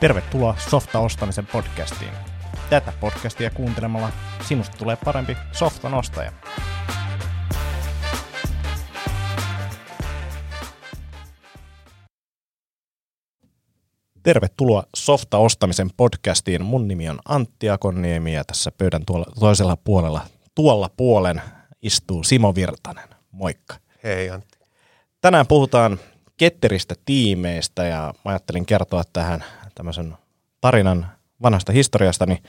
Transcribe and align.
Tervetuloa 0.00 0.56
Softa 0.68 0.98
ostamisen 0.98 1.46
podcastiin. 1.46 2.10
Tätä 2.70 2.92
podcastia 3.00 3.50
kuuntelemalla 3.50 4.08
sinusta 4.48 4.76
tulee 4.76 4.96
parempi 5.04 5.36
softan 5.52 5.94
ostaja. 5.94 6.32
Tervetuloa 14.22 14.84
Softa 14.96 15.38
ostamisen 15.38 15.90
podcastiin. 15.96 16.64
Mun 16.64 16.88
nimi 16.88 17.08
on 17.08 17.18
Antti 17.24 17.70
Akonniemi 17.70 18.34
ja 18.34 18.44
tässä 18.44 18.72
pöydän 18.78 19.02
tuolla, 19.06 19.26
toisella 19.40 19.76
puolella, 19.76 20.20
tuolla 20.54 20.90
puolen 20.96 21.42
istuu 21.82 22.24
Simo 22.24 22.54
Virtanen. 22.54 23.08
Moikka. 23.30 23.76
Hei 24.04 24.30
Antti. 24.30 24.58
Tänään 25.20 25.46
puhutaan 25.46 25.98
ketteristä 26.36 26.94
tiimeistä 27.04 27.84
ja 27.84 28.14
mä 28.24 28.30
ajattelin 28.30 28.66
kertoa 28.66 29.02
tähän 29.12 29.44
tämmöisen 29.78 30.16
tarinan 30.60 31.06
vanhasta 31.42 31.72
historiastani, 31.72 32.42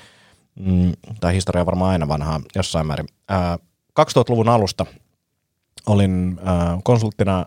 mm, 0.59 0.91
tai 1.19 1.33
historia 1.33 1.65
varmaan 1.65 1.91
aina 1.91 2.07
vanhaa 2.07 2.41
jossain 2.55 2.87
määrin. 2.87 3.07
Ää, 3.27 3.57
2000-luvun 3.99 4.49
alusta 4.49 4.85
olin 5.87 6.39
konsulttina, 6.83 7.45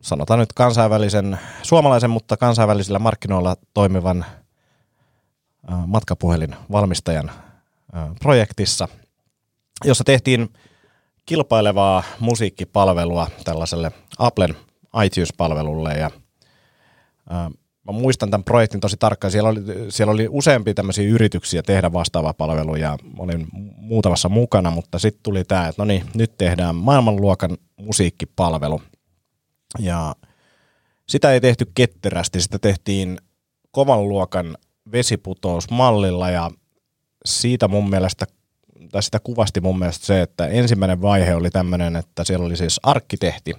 sanotaan 0.00 0.40
nyt 0.40 0.52
kansainvälisen, 0.52 1.38
suomalaisen, 1.62 2.10
mutta 2.10 2.36
kansainvälisillä 2.36 2.98
markkinoilla 2.98 3.56
toimivan 3.74 4.24
matkapuhelin 5.86 6.56
valmistajan 6.72 7.30
projektissa, 8.20 8.88
jossa 9.84 10.04
tehtiin 10.04 10.52
kilpailevaa 11.26 12.02
musiikkipalvelua 12.20 13.30
tällaiselle 13.44 13.92
Applen 14.18 14.56
iTunes-palvelulle 15.04 15.94
ja 15.94 16.10
mä 17.88 17.98
muistan 17.98 18.30
tämän 18.30 18.44
projektin 18.44 18.80
tosi 18.80 18.96
tarkkaan. 18.96 19.30
Siellä 19.30 19.48
oli, 19.48 19.60
siellä 19.88 20.12
oli 20.12 20.26
useampia 20.30 20.74
tämmöisiä 20.74 21.08
yrityksiä 21.08 21.62
tehdä 21.62 21.92
vastaava 21.92 22.34
palvelu 22.34 22.76
ja 22.76 22.98
olin 23.18 23.46
muutamassa 23.76 24.28
mukana, 24.28 24.70
mutta 24.70 24.98
sitten 24.98 25.22
tuli 25.22 25.44
tämä, 25.44 25.68
että 25.68 25.82
no 25.82 25.86
niin, 25.86 26.04
nyt 26.14 26.32
tehdään 26.38 26.74
maailmanluokan 26.74 27.56
musiikkipalvelu. 27.76 28.82
Ja 29.78 30.14
sitä 31.08 31.32
ei 31.32 31.40
tehty 31.40 31.70
ketterästi, 31.74 32.40
sitä 32.40 32.58
tehtiin 32.58 33.18
kovan 33.70 34.08
luokan 34.08 34.56
vesiputousmallilla 34.92 36.30
ja 36.30 36.50
siitä 37.24 37.68
mun 37.68 37.90
mielestä, 37.90 38.26
tai 38.92 39.02
sitä 39.02 39.20
kuvasti 39.20 39.60
mun 39.60 39.78
mielestä 39.78 40.06
se, 40.06 40.22
että 40.22 40.46
ensimmäinen 40.46 41.02
vaihe 41.02 41.34
oli 41.34 41.50
tämmöinen, 41.50 41.96
että 41.96 42.24
siellä 42.24 42.46
oli 42.46 42.56
siis 42.56 42.80
arkkitehti, 42.82 43.54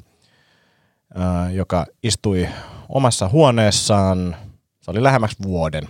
joka 1.54 1.86
istui 2.04 2.50
omassa 2.90 3.30
huoneessaan, 3.30 4.36
se 4.82 4.92
oli 4.92 5.04
lähemmäksi 5.04 5.38
vuoden, 5.44 5.84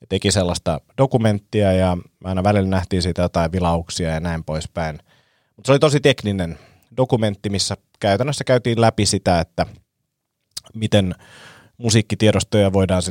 ja 0.00 0.06
teki 0.08 0.32
sellaista 0.32 0.80
dokumenttia 0.98 1.72
ja 1.72 1.96
aina 2.24 2.44
välillä 2.44 2.68
nähtiin 2.68 3.02
siitä 3.02 3.22
jotain 3.22 3.52
vilauksia 3.52 4.10
ja 4.10 4.20
näin 4.20 4.44
poispäin. 4.44 4.98
Mutta 5.56 5.66
se 5.66 5.72
oli 5.72 5.78
tosi 5.78 6.00
tekninen 6.00 6.58
dokumentti, 6.96 7.50
missä 7.50 7.76
käytännössä 8.00 8.44
käytiin 8.44 8.80
läpi 8.80 9.06
sitä, 9.06 9.40
että 9.40 9.66
miten 10.74 11.14
musiikkitiedostoja 11.78 12.72
voidaan 12.72 13.02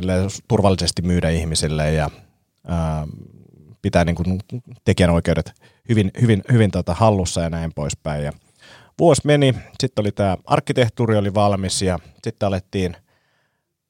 turvallisesti 0.48 1.02
myydä 1.02 1.30
ihmisille 1.30 1.92
ja 1.92 2.10
ää, 2.66 3.06
pitää 3.82 4.04
niin 4.04 4.16
kuin 4.16 4.40
tekijänoikeudet 4.84 5.52
hyvin, 5.88 6.10
hyvin, 6.20 6.42
hyvin 6.52 6.70
tota 6.70 6.94
hallussa 6.94 7.40
ja 7.40 7.50
näin 7.50 7.72
poispäin. 7.74 8.24
Ja 8.24 8.32
vuosi 8.98 9.22
meni, 9.24 9.54
sitten 9.80 10.02
oli 10.02 10.12
tämä 10.12 10.36
arkkitehtuuri 10.44 11.16
oli 11.16 11.34
valmis 11.34 11.82
ja 11.82 11.98
sitten 12.24 12.46
alettiin 12.46 12.96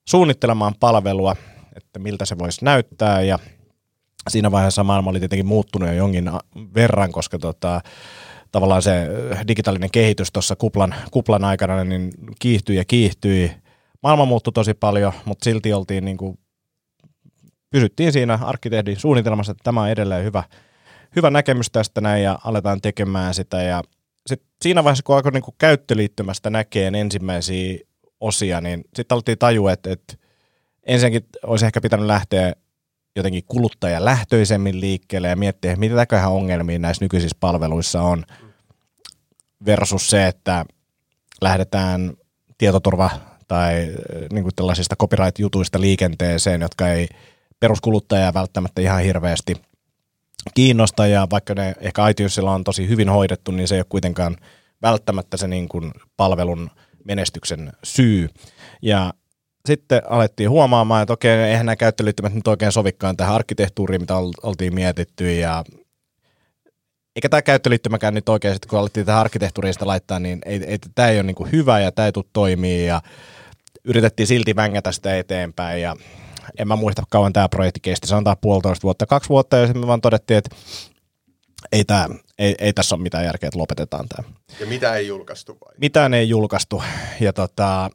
suunnittelemaan 0.08 0.74
palvelua, 0.80 1.36
että 1.76 1.98
miltä 1.98 2.24
se 2.24 2.39
voisi 2.39 2.64
näyttää 2.64 3.22
ja 3.22 3.39
siinä 4.28 4.50
vaiheessa 4.50 4.84
maailma 4.84 5.11
oli 5.11 5.18
tietenkin 5.18 5.46
muuttunut 5.46 5.89
jo 5.89 5.95
jonkin 5.95 6.30
verran, 6.74 7.12
koska 7.12 7.39
tota, 7.39 7.80
tavallaan 8.52 8.83
se 8.83 9.08
digitaalinen 9.48 9.90
kehitys 9.90 10.33
tuossa 10.33 10.56
kuplan, 10.56 10.95
kuplan 11.11 11.45
aikana 11.45 11.84
niin 11.84 12.11
kiihtyi 12.39 12.77
ja 12.77 12.84
kiihtyi. 12.84 13.52
Maailma 14.02 14.24
muuttui 14.24 14.52
tosi 14.52 14.74
paljon, 14.74 15.12
mutta 15.24 15.45
silti 15.45 15.72
oltiin 15.72 16.05
niin 16.05 16.16
kuin, 16.16 16.39
pysyttiin 17.70 18.12
siinä 18.12 18.39
arkkitehdin 18.42 18.96
suunnitelmassa, 18.96 19.52
että 19.52 19.64
tämä 19.64 19.83
on 19.83 19.89
edelleen 19.89 20.24
hyvä, 20.24 20.42
hyvä 21.16 21.30
näkemys 21.30 21.70
tästä 21.70 22.00
näin 22.00 22.22
ja 22.22 22.39
aletaan 22.45 22.80
tekemään 22.80 23.34
sitä 23.34 23.62
ja 23.62 23.83
sit 24.27 24.42
siinä 24.63 24.85
vaiheessa, 24.85 25.03
kun 25.03 25.17
alkoi 25.17 25.33
niinku 25.33 25.55
käyttöliittymästä 25.59 26.51
näkeen 26.51 26.95
ensimmäisiä 26.95 27.79
osia, 28.20 28.61
niin 28.61 28.85
sitten 28.95 29.14
alettiin 29.14 29.39
tajua, 29.39 29.73
että, 29.73 29.92
että 29.92 30.14
ensinnäkin 30.87 31.29
olisi 31.42 31.67
ehkä 31.67 31.81
pitänyt 31.81 32.07
lähteä 32.07 32.53
jotenkin 33.17 33.45
kuluttajalähtöisemmin 33.47 34.81
liikkeelle 34.81 35.29
ja 35.29 35.37
miettiä, 35.37 35.77
mitä 35.77 35.95
täköhän 35.95 36.33
ongelmia 36.33 36.79
näissä 36.79 37.05
nykyisissä 37.05 37.37
palveluissa 37.41 38.03
on, 38.03 38.25
versus 39.67 40.11
se, 40.11 40.27
että 40.27 40.64
lähdetään 41.41 42.13
tietoturva 42.58 43.11
tai 43.48 43.95
niin 44.33 44.43
kuin 44.43 44.55
tällaisista 44.55 44.97
copyright-jutuista 44.97 45.81
liikenteeseen, 45.81 46.61
jotka 46.61 46.89
ei 46.89 47.08
peruskuluttajaa 47.61 48.35
välttämättä 48.35 48.81
ihan 48.81 49.03
hirveästi 49.03 49.55
kiinnosta 50.55 51.07
ja 51.07 51.27
vaikka 51.30 51.55
ne 51.55 51.74
ehkä 51.80 52.08
iTunesilla 52.08 52.52
on 52.52 52.64
tosi 52.64 52.89
hyvin 52.89 53.08
hoidettu, 53.08 53.51
niin 53.51 53.68
se 53.68 53.74
ei 53.74 53.80
ole 53.80 53.86
kuitenkaan 53.89 54.36
välttämättä 54.83 55.36
se 55.36 55.48
niin 55.48 55.68
kuin 55.68 55.92
palvelun 56.17 56.70
menestyksen 57.05 57.73
syy. 57.84 58.29
Ja 58.83 59.12
sitten 59.67 60.02
alettiin 60.08 60.51
huomaamaan, 60.51 61.02
että 61.02 61.12
okei, 61.12 61.39
eihän 61.39 61.67
nämä 61.67 61.77
käyttöliittymät 61.77 62.34
nyt 62.34 62.48
oikein 62.48 62.73
sovikkaan 62.73 63.17
tähän 63.17 63.34
arkkitehtuuriin, 63.34 64.02
mitä 64.02 64.14
oltiin 64.42 64.74
mietitty 64.74 65.34
ja 65.34 65.64
eikä 67.17 67.28
tämä 67.28 67.42
käyttöliittymäkään 67.42 68.14
nyt 68.14 68.28
oikein, 68.28 68.55
sitten 68.55 68.68
kun 68.68 68.78
alettiin 68.78 69.07
tähän 69.07 69.20
arkkitehtuuriin 69.20 69.73
sitä 69.73 69.86
laittaa, 69.86 70.18
niin 70.18 70.39
ei, 70.45 70.64
ei, 70.64 70.78
tämä 70.95 71.08
ei 71.08 71.17
ole 71.17 71.23
niin 71.23 71.52
hyvä 71.52 71.80
ja 71.80 71.92
tämä 71.92 72.07
ei 72.07 72.13
tule 72.13 72.24
toimii 72.33 72.86
ja 72.86 73.02
yritettiin 73.84 74.27
silti 74.27 74.57
vängätä 74.57 74.92
sitä 74.92 75.18
eteenpäin 75.18 75.83
ja 75.83 75.96
en 76.58 76.68
mä 76.68 76.77
muista 76.77 77.02
kauan 77.11 77.33
tämä 77.33 77.48
projekti 77.48 77.80
kesti, 77.80 78.07
sanotaan 78.07 78.36
puolitoista 78.40 78.83
vuotta, 78.83 79.07
kaksi 79.07 79.29
vuotta, 79.29 79.57
ja 79.57 79.67
sitten 79.67 79.83
me 79.83 79.86
vaan 79.86 80.01
todettiin, 80.01 80.39
että 80.39 80.57
ei, 81.73 81.84
tää, 81.84 82.08
ei, 82.39 82.55
ei 82.58 82.73
tässä 82.73 82.95
ole 82.95 83.02
mitään 83.02 83.24
järkeä, 83.24 83.48
että 83.48 83.58
lopetetaan 83.58 84.08
tämä. 84.08 84.29
Ja 84.61 84.67
mitä 84.67 84.95
ei 84.95 85.07
julkaistu 85.07 85.52
vai? 85.52 85.74
Mitään 85.79 86.14
ei 86.14 86.29
julkaistu, 86.29 86.83
ja 87.20 87.33
tota, 87.33 87.90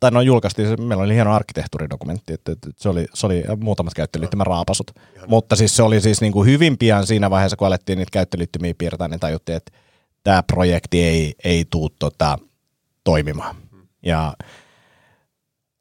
tai 0.00 0.10
no 0.10 0.20
julkaistiin, 0.20 0.82
meillä 0.82 1.04
oli 1.04 1.14
hieno 1.14 1.34
arkkitehtuuridokumentti, 1.34 2.32
että, 2.32 2.52
että 2.52 2.70
se, 2.76 2.88
oli, 2.88 3.06
se 3.14 3.26
oli 3.26 3.44
muutamat 3.60 3.94
käyttöliittymän 3.94 4.46
raapasut, 4.46 4.90
Ihan. 5.16 5.30
mutta 5.30 5.56
siis 5.56 5.76
se 5.76 5.82
oli 5.82 6.00
siis 6.00 6.20
niin 6.20 6.32
kuin 6.32 6.48
hyvin 6.48 6.78
pian 6.78 7.06
siinä 7.06 7.30
vaiheessä, 7.30 7.56
kun 7.56 7.66
alettiin 7.66 7.98
niitä 7.98 8.10
käyttöliittymiä 8.12 8.74
piirtää, 8.78 9.08
niin 9.08 9.20
tajuttiin, 9.20 9.56
että 9.56 9.72
tämä 10.24 10.42
projekti 10.42 11.02
ei, 11.04 11.34
ei 11.44 11.64
tule 11.70 11.90
tota, 11.98 12.38
toimimaan. 13.04 13.56
Hmm. 13.70 13.86
Ja 14.02 14.34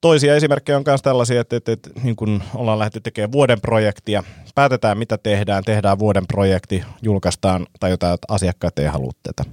toisia 0.02 0.36
esimerkkejä 0.36 0.78
on 0.78 0.84
myös 0.86 1.02
tällaisia, 1.02 1.42
että, 1.42 1.56
että, 1.56 1.72
että 1.72 1.90
niin 2.04 2.16
kun 2.16 2.44
ollaan 2.56 2.80
lähdetty 2.80 3.02
tekemään 3.02 3.32
vuoden 3.32 3.62
projektia, 3.62 4.24
päätetään 4.56 4.98
mitä 4.98 5.18
tehdään, 5.18 5.64
tehdään 5.64 6.00
vuoden 6.00 6.28
projekti, 6.28 6.84
julkaistaan 7.02 7.68
tai 7.80 7.90
jotain, 7.90 8.14
että 8.14 8.34
asiakkaat 8.34 8.80
ei 8.80 8.88
halua 8.88 9.12
tätä. 9.24 9.44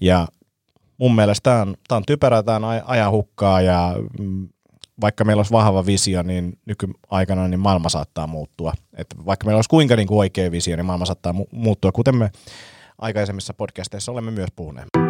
Ja 0.00 0.28
mun 0.98 1.14
mielestä 1.14 1.42
tämä 1.42 1.62
on, 1.62 1.74
on 1.90 2.02
typerää, 2.06 2.42
tämä 2.42 2.56
on 2.56 2.82
ajan 2.84 3.10
hukkaa 3.10 3.60
ja 3.60 3.94
mm, 4.18 4.48
vaikka 5.00 5.24
meillä 5.24 5.40
olisi 5.40 5.52
vahva 5.52 5.86
visio, 5.86 6.22
niin 6.22 6.58
nykyaikana 6.66 7.48
niin 7.48 7.60
maailma 7.60 7.88
saattaa 7.88 8.26
muuttua. 8.26 8.72
Että 8.96 9.16
vaikka 9.26 9.46
meillä 9.46 9.58
olisi 9.58 9.70
kuinka 9.70 9.96
niin 9.96 10.08
kuin 10.08 10.18
oikea 10.18 10.50
visio, 10.50 10.76
niin 10.76 10.86
maailma 10.86 11.06
saattaa 11.06 11.32
mu- 11.32 11.48
muuttua, 11.52 11.92
kuten 11.92 12.16
me 12.16 12.30
aikaisemmissa 12.98 13.54
podcasteissa 13.54 14.12
olemme 14.12 14.30
myös 14.30 14.50
puhuneet. 14.56 15.09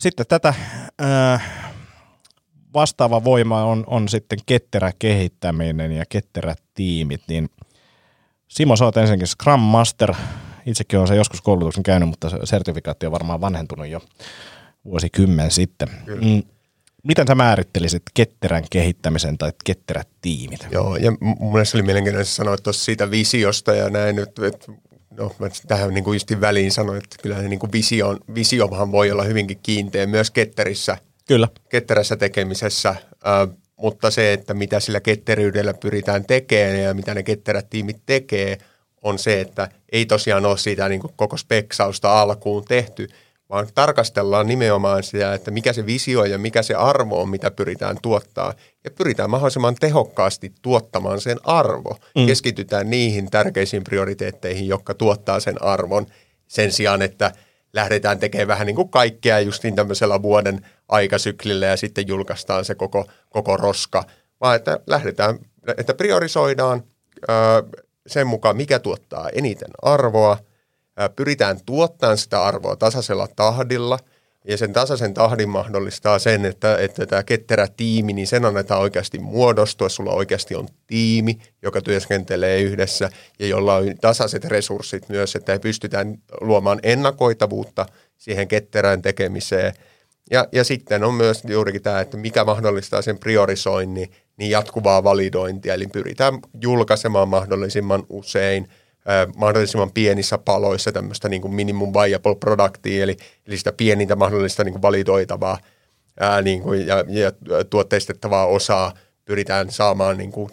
Sitten 0.00 0.26
tätä 0.26 0.54
äh, 1.02 1.42
vastaava 2.74 3.24
voima 3.24 3.64
on, 3.64 3.84
on 3.86 4.08
sitten 4.08 4.38
ketterä 4.46 4.92
kehittäminen 4.98 5.92
ja 5.92 6.04
ketterät 6.08 6.62
tiimit, 6.74 7.22
niin 7.28 7.48
Simo, 8.48 8.76
sä 8.76 8.84
oot 8.84 8.96
ensinnäkin 8.96 9.26
Scrum 9.26 9.60
Master. 9.60 10.14
Itsekin 10.66 10.98
olen 10.98 11.08
se 11.08 11.16
joskus 11.16 11.40
koulutuksen 11.40 11.82
käynyt, 11.82 12.08
mutta 12.08 12.30
sertifikaatti 12.44 13.06
on 13.06 13.12
varmaan 13.12 13.40
vanhentunut 13.40 13.86
jo 13.86 14.00
vuosikymmen 14.84 15.50
sitten. 15.50 15.88
Mm. 16.06 16.42
Miten 17.02 17.26
sä 17.26 17.34
määrittelisit 17.34 18.02
ketterän 18.14 18.64
kehittämisen 18.70 19.38
tai 19.38 19.52
ketterät 19.64 20.08
tiimit? 20.20 20.66
Joo, 20.70 20.96
ja 20.96 21.12
mun 21.20 21.52
mielestä 21.52 21.76
oli 21.76 21.82
mielenkiintoista 21.82 22.34
sanoa 22.34 22.56
tuossa 22.56 22.84
siitä 22.84 23.10
visiosta 23.10 23.74
ja 23.74 23.90
näin, 23.90 24.18
että, 24.18 24.46
että 24.46 24.72
no 25.18 25.34
mä 25.38 25.48
tähän 25.66 25.94
niin 25.94 26.04
kuin 26.04 26.14
justin 26.14 26.40
väliin 26.40 26.72
sanoin, 26.72 26.98
että 26.98 27.16
kyllä 27.22 27.42
niin 27.42 27.58
kuin 27.58 27.72
visio, 27.72 28.18
visiohan 28.34 28.92
voi 28.92 29.10
olla 29.10 29.22
hyvinkin 29.22 29.58
kiinteä 29.62 30.06
myös 30.06 30.30
ketterissä. 30.30 30.98
Kyllä. 31.28 31.48
Ketterässä 31.68 32.16
tekemisessä, 32.16 32.88
äh, 32.88 33.56
mutta 33.76 34.10
se, 34.10 34.32
että 34.32 34.54
mitä 34.54 34.80
sillä 34.80 35.00
ketteryydellä 35.00 35.74
pyritään 35.74 36.24
tekemään 36.24 36.80
ja 36.80 36.94
mitä 36.94 37.14
ne 37.14 37.22
ketterät 37.22 37.70
tiimit 37.70 38.02
tekee, 38.06 38.58
on 39.02 39.18
se, 39.18 39.40
että 39.40 39.68
ei 39.92 40.06
tosiaan 40.06 40.46
ole 40.46 40.58
siitä 40.58 40.88
niin 40.88 41.00
kuin 41.00 41.12
koko 41.16 41.36
speksausta 41.36 42.20
alkuun 42.20 42.64
tehty, 42.64 43.08
vaan 43.50 43.68
tarkastellaan 43.74 44.46
nimenomaan 44.46 45.02
sitä, 45.02 45.34
että 45.34 45.50
mikä 45.50 45.72
se 45.72 45.86
visio 45.86 46.24
ja 46.24 46.38
mikä 46.38 46.62
se 46.62 46.74
arvo 46.74 47.20
on, 47.20 47.28
mitä 47.28 47.50
pyritään 47.50 47.96
tuottaa. 48.02 48.54
Ja 48.84 48.90
pyritään 48.90 49.30
mahdollisimman 49.30 49.74
tehokkaasti 49.74 50.52
tuottamaan 50.62 51.20
sen 51.20 51.38
arvo. 51.44 51.96
Mm. 52.16 52.26
Keskitytään 52.26 52.90
niihin 52.90 53.30
tärkeisiin 53.30 53.84
prioriteetteihin, 53.84 54.68
jotka 54.68 54.94
tuottaa 54.94 55.40
sen 55.40 55.62
arvon 55.62 56.06
sen 56.48 56.72
sijaan, 56.72 57.02
että 57.02 57.32
lähdetään 57.72 58.18
tekemään 58.18 58.48
vähän 58.48 58.66
niin 58.66 58.76
kuin 58.76 58.88
kaikkea 58.88 59.40
just 59.40 59.62
niin 59.62 59.74
tämmöisellä 59.74 60.22
vuoden 60.22 60.66
aikasyklillä 60.88 61.66
ja 61.66 61.76
sitten 61.76 62.08
julkaistaan 62.08 62.64
se 62.64 62.74
koko, 62.74 63.06
koko 63.30 63.56
roska, 63.56 64.04
vaan 64.40 64.56
että 64.56 64.80
lähdetään, 64.86 65.38
että 65.76 65.94
priorisoidaan 65.94 66.82
sen 68.06 68.26
mukaan, 68.26 68.56
mikä 68.56 68.78
tuottaa 68.78 69.28
eniten 69.28 69.68
arvoa, 69.82 70.38
pyritään 71.16 71.60
tuottamaan 71.66 72.18
sitä 72.18 72.42
arvoa 72.42 72.76
tasaisella 72.76 73.28
tahdilla– 73.36 73.98
ja 74.48 74.56
sen 74.56 74.72
tasaisen 74.72 75.14
tahdin 75.14 75.48
mahdollistaa 75.48 76.18
sen, 76.18 76.44
että, 76.44 76.78
että 76.78 77.06
tämä 77.06 77.22
ketterä 77.22 77.68
tiimi, 77.76 78.12
niin 78.12 78.26
sen 78.26 78.44
annetaan 78.44 78.80
oikeasti 78.80 79.18
muodostua. 79.18 79.88
Sulla 79.88 80.12
oikeasti 80.12 80.54
on 80.54 80.68
tiimi, 80.86 81.38
joka 81.62 81.80
työskentelee 81.80 82.60
yhdessä 82.60 83.10
ja 83.38 83.46
jolla 83.46 83.76
on 83.76 83.94
tasaiset 84.00 84.44
resurssit 84.44 85.08
myös, 85.08 85.36
että 85.36 85.58
pystytään 85.58 86.18
luomaan 86.40 86.80
ennakoitavuutta 86.82 87.86
siihen 88.18 88.48
ketterään 88.48 89.02
tekemiseen. 89.02 89.74
Ja, 90.30 90.46
ja 90.52 90.64
sitten 90.64 91.04
on 91.04 91.14
myös 91.14 91.42
juurikin 91.44 91.82
tämä, 91.82 92.00
että 92.00 92.16
mikä 92.16 92.44
mahdollistaa 92.44 93.02
sen 93.02 93.18
priorisoinnin, 93.18 94.10
niin 94.36 94.50
jatkuvaa 94.50 95.04
validointia, 95.04 95.74
eli 95.74 95.86
pyritään 95.86 96.38
julkaisemaan 96.62 97.28
mahdollisimman 97.28 98.06
usein– 98.08 98.68
mahdollisimman 99.36 99.92
pienissä 99.92 100.38
paloissa 100.38 100.92
tämmöistä 100.92 101.28
niin 101.28 101.42
kuin 101.42 101.54
minimum 101.54 101.92
viable 101.92 102.34
productia, 102.34 103.02
eli, 103.02 103.16
eli 103.46 103.56
sitä 103.56 103.72
pienintä 103.72 104.16
mahdollista 104.16 104.64
niin 104.64 104.72
kuin 104.72 104.82
validoitavaa 104.82 105.58
ää, 106.20 106.42
niin 106.42 106.62
kuin, 106.62 106.86
ja, 106.86 107.04
ja 107.08 107.32
tuotteistettavaa 107.70 108.46
osaa 108.46 108.92
pyritään 109.24 109.70
saamaan 109.70 110.18
niin 110.18 110.32
kuin 110.32 110.50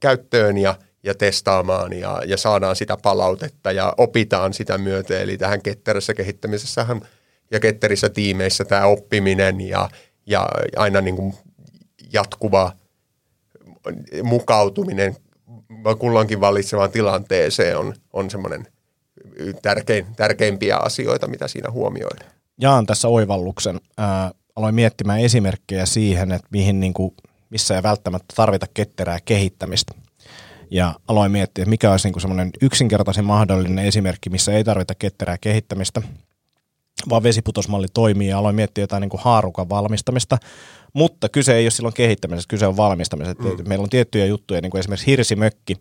käyttöön 0.00 0.58
ja, 0.58 0.74
ja 1.02 1.14
testaamaan 1.14 1.92
ja, 1.92 2.22
ja 2.26 2.36
saadaan 2.36 2.76
sitä 2.76 2.96
palautetta 3.02 3.72
ja 3.72 3.94
opitaan 3.96 4.54
sitä 4.54 4.78
myötä. 4.78 5.18
Eli 5.20 5.38
tähän 5.38 5.62
ketterässä 5.62 6.14
kehittämisessähän 6.14 7.00
ja 7.50 7.60
ketterissä 7.60 8.08
tiimeissä 8.08 8.64
tämä 8.64 8.86
oppiminen 8.86 9.60
ja, 9.60 9.90
ja 10.26 10.48
aina 10.76 11.00
niin 11.00 11.16
kuin 11.16 11.34
jatkuva 12.12 12.72
mukautuminen 14.22 15.16
kulloinkin 15.98 16.40
vallitsevaan 16.40 16.90
tilanteeseen 16.90 17.78
on, 17.78 17.94
on 18.12 18.30
semmoinen 18.30 18.66
tärkein, 19.62 20.06
tärkeimpiä 20.16 20.76
asioita, 20.76 21.28
mitä 21.28 21.48
siinä 21.48 21.70
huomioidaan. 21.70 22.30
Jaan 22.60 22.86
tässä 22.86 23.08
oivalluksen. 23.08 23.80
Ää, 23.98 24.30
aloin 24.56 24.74
miettimään 24.74 25.20
esimerkkejä 25.20 25.86
siihen, 25.86 26.32
että 26.32 26.48
mihin 26.50 26.80
niin 26.80 26.94
kuin, 26.94 27.14
missä 27.50 27.76
ei 27.76 27.82
välttämättä 27.82 28.34
tarvita 28.36 28.66
ketterää 28.74 29.18
kehittämistä. 29.24 29.94
Ja 30.70 30.94
aloin 31.08 31.32
miettiä, 31.32 31.62
että 31.62 31.70
mikä 31.70 31.90
olisi 31.90 32.10
niin 32.10 32.20
semmoinen 32.20 32.50
yksinkertaisin 32.62 33.24
mahdollinen 33.24 33.84
esimerkki, 33.84 34.30
missä 34.30 34.52
ei 34.52 34.64
tarvita 34.64 34.94
ketterää 34.94 35.38
kehittämistä, 35.38 36.02
vaan 37.08 37.22
vesiputosmalli 37.22 37.86
toimii 37.94 38.28
ja 38.28 38.38
aloin 38.38 38.54
miettiä 38.56 38.82
jotain 38.82 39.00
niin 39.00 39.10
kuin 39.10 39.20
haarukan 39.24 39.68
valmistamista, 39.68 40.38
mutta 40.92 41.28
kyse 41.28 41.54
ei 41.54 41.64
ole 41.64 41.70
silloin 41.70 41.94
kehittämisestä, 41.94 42.50
kyse 42.50 42.66
on 42.66 42.76
valmistamisesta. 42.76 43.42
Mm. 43.42 43.68
Meillä 43.68 43.82
on 43.82 43.90
tiettyjä 43.90 44.26
juttuja, 44.26 44.60
niin 44.60 44.70
kuin 44.70 44.78
esimerkiksi 44.78 45.06
hirsimökki, 45.06 45.76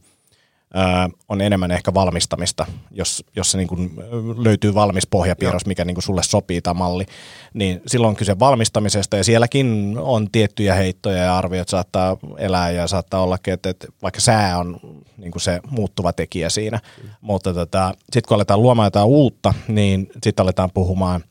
on 1.30 1.42
enemmän 1.42 1.72
ehkä 1.72 1.94
valmistamista, 1.94 2.66
jos, 2.92 3.24
jos 3.36 3.52
se 3.52 3.58
niin 3.58 3.68
kuin 3.68 3.92
löytyy 4.38 4.74
valmis 4.74 5.08
pohjapiirros, 5.08 5.66
mikä 5.66 5.86
niin 5.86 5.96
kuin 5.96 6.04
sulle 6.04 6.24
sopii 6.24 6.62
tämä 6.62 6.74
malli, 6.74 7.06
niin 7.54 7.82
silloin 7.88 8.10
on 8.10 8.16
kyse 8.16 8.40
valmistamisesta 8.40 9.18
ja 9.18 9.24
sielläkin 9.24 9.96
on 10.00 10.32
tiettyjä 10.32 10.74
heittoja 10.74 11.18
ja 11.18 11.38
arviot 11.38 11.70
saattaa 11.70 12.18
elää 12.38 12.72
ja 12.72 12.88
saattaa 12.88 13.22
olla, 13.24 13.38
että, 13.48 13.70
että 13.70 13.88
vaikka 14.02 14.20
sää 14.20 14.58
on 14.58 14.80
niin 15.18 15.32
kuin 15.32 15.42
se 15.42 15.60
muuttuva 15.70 16.14
tekijä 16.14 16.50
siinä, 16.50 16.80
mm. 17.04 17.10
mutta 17.22 17.54
tota, 17.54 17.94
sitten 17.98 18.28
kun 18.28 18.36
aletaan 18.36 18.62
luomaan 18.62 18.88
jotain 18.88 19.08
uutta, 19.08 19.54
niin 19.68 20.10
sitten 20.24 20.44
aletaan 20.44 20.72
puhumaan 20.74 21.24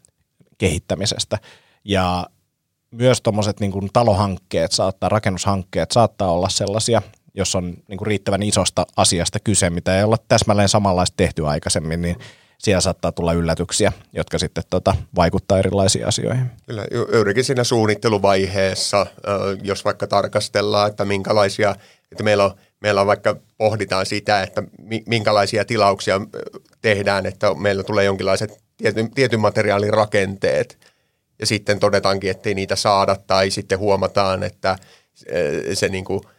kehittämisestä 0.58 1.38
ja 1.84 2.26
myös 2.98 3.20
tuommoiset 3.22 3.60
niin 3.60 3.90
talohankkeet 3.92 4.72
saattaa, 4.72 5.08
rakennushankkeet 5.08 5.90
saattaa 5.90 6.32
olla 6.32 6.48
sellaisia, 6.48 7.02
jos 7.34 7.54
on 7.54 7.74
niin 7.88 7.98
kuin 7.98 8.06
riittävän 8.06 8.42
isosta 8.42 8.86
asiasta 8.96 9.38
kyse, 9.40 9.70
mitä 9.70 9.98
ei 9.98 10.04
olla 10.04 10.18
täsmälleen 10.28 10.68
samanlaista 10.68 11.16
tehty 11.16 11.46
aikaisemmin, 11.46 12.02
niin 12.02 12.16
siellä 12.58 12.80
saattaa 12.80 13.12
tulla 13.12 13.32
yllätyksiä, 13.32 13.92
jotka 14.12 14.38
sitten 14.38 14.64
tota, 14.70 14.96
vaikuttaa 15.16 15.58
erilaisiin 15.58 16.06
asioihin. 16.06 16.50
Kyllä, 16.66 16.86
juurikin 17.14 17.44
siinä 17.44 17.64
suunnitteluvaiheessa, 17.64 19.06
jos 19.62 19.84
vaikka 19.84 20.06
tarkastellaan, 20.06 20.90
että 20.90 21.04
minkälaisia, 21.04 21.74
että 22.12 22.24
meillä 22.24 22.44
on, 22.44 22.54
meillä 22.80 23.00
on 23.00 23.06
vaikka 23.06 23.36
pohditaan 23.58 24.06
sitä, 24.06 24.42
että 24.42 24.62
minkälaisia 25.06 25.64
tilauksia 25.64 26.20
tehdään, 26.82 27.26
että 27.26 27.54
meillä 27.54 27.82
tulee 27.82 28.04
jonkinlaiset 28.04 28.60
tietyn, 28.76 29.10
tietyn 29.10 29.40
materiaalin 29.40 29.94
rakenteet, 29.94 30.78
ja 31.38 31.46
sitten 31.46 31.80
todetaankin, 31.80 32.30
ettei 32.30 32.54
niitä 32.54 32.76
saada, 32.76 33.16
tai 33.26 33.50
sitten 33.50 33.78
huomataan, 33.78 34.42
että 34.42 34.78
se 35.74 35.88
niin 35.88 36.04
kuin– 36.04 36.20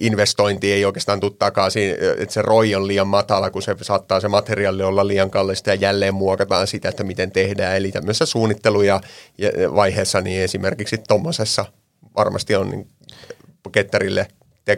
investointi 0.00 0.72
ei 0.72 0.84
oikeastaan 0.84 1.20
tule 1.20 1.32
takaisin, 1.38 1.94
että 2.18 2.32
se 2.32 2.42
ROI 2.42 2.74
on 2.74 2.86
liian 2.86 3.08
matala, 3.08 3.50
kun 3.50 3.62
se 3.62 3.76
saattaa 3.82 4.20
se 4.20 4.28
materiaali 4.28 4.82
olla 4.82 5.06
liian 5.06 5.30
kallista 5.30 5.70
ja 5.70 5.74
jälleen 5.74 6.14
muokataan 6.14 6.66
sitä, 6.66 6.88
että 6.88 7.04
miten 7.04 7.30
tehdään. 7.30 7.76
Eli 7.76 7.92
tämmöisessä 7.92 8.26
suunnittelu- 8.26 8.82
ja 8.82 9.00
vaiheessa 9.74 10.20
niin 10.20 10.42
esimerkiksi 10.42 10.98
tuommoisessa 11.08 11.64
varmasti 12.16 12.56
on 12.56 12.70
niin 12.70 12.88
ketterille 13.72 14.26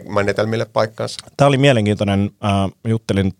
menetelmille 0.09 0.65
paikkansa. 0.65 1.19
Tämä 1.37 1.47
oli 1.47 1.57
mielenkiintoinen. 1.57 2.31
Äh, 2.45 2.51
juttelin 2.87 3.33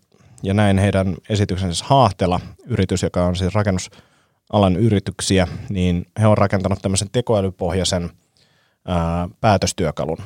ja 0.43 0.53
näin 0.53 0.77
heidän 0.77 1.15
esityksensä 1.29 1.85
Haahtela, 1.87 2.39
yritys, 2.67 3.03
joka 3.03 3.25
on 3.25 3.35
siis 3.35 3.55
rakennusalan 4.49 4.75
yrityksiä, 4.75 5.47
niin 5.69 6.05
he 6.19 6.27
on 6.27 6.37
rakentanut 6.37 6.81
tämmöisen 6.81 7.09
tekoälypohjaisen– 7.11 8.09
ää, 8.87 9.29
päätöstyökalun, 9.41 10.17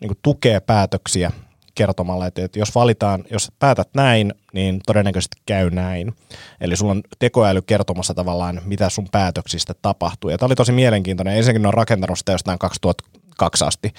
niin 0.00 0.08
kuin 0.08 0.18
tukee 0.22 0.60
päätöksiä 0.60 1.30
kertomalla, 1.74 2.26
että, 2.26 2.44
että 2.44 2.58
jos 2.58 2.74
valitaan, 2.74 3.24
jos 3.30 3.52
päätät 3.58 3.88
näin, 3.94 4.34
niin 4.52 4.80
todennäköisesti 4.86 5.42
käy 5.46 5.70
näin. 5.70 6.14
Eli 6.60 6.76
sulla 6.76 6.92
on 6.92 7.02
tekoäly 7.18 7.62
kertomassa 7.62 8.14
tavallaan, 8.14 8.62
mitä 8.64 8.88
sun 8.88 9.08
päätöksistä 9.12 9.74
tapahtuu. 9.82 10.30
Ja 10.30 10.38
tämä 10.38 10.46
oli 10.46 10.54
tosi 10.54 10.72
mielenkiintoinen. 10.72 11.36
Ensinnäkin 11.36 11.66
on 11.66 11.74
rakentanut 11.74 12.18
sitä 12.18 12.32
jostain 12.32 12.58
2002 12.58 13.64
asti, 13.64 13.92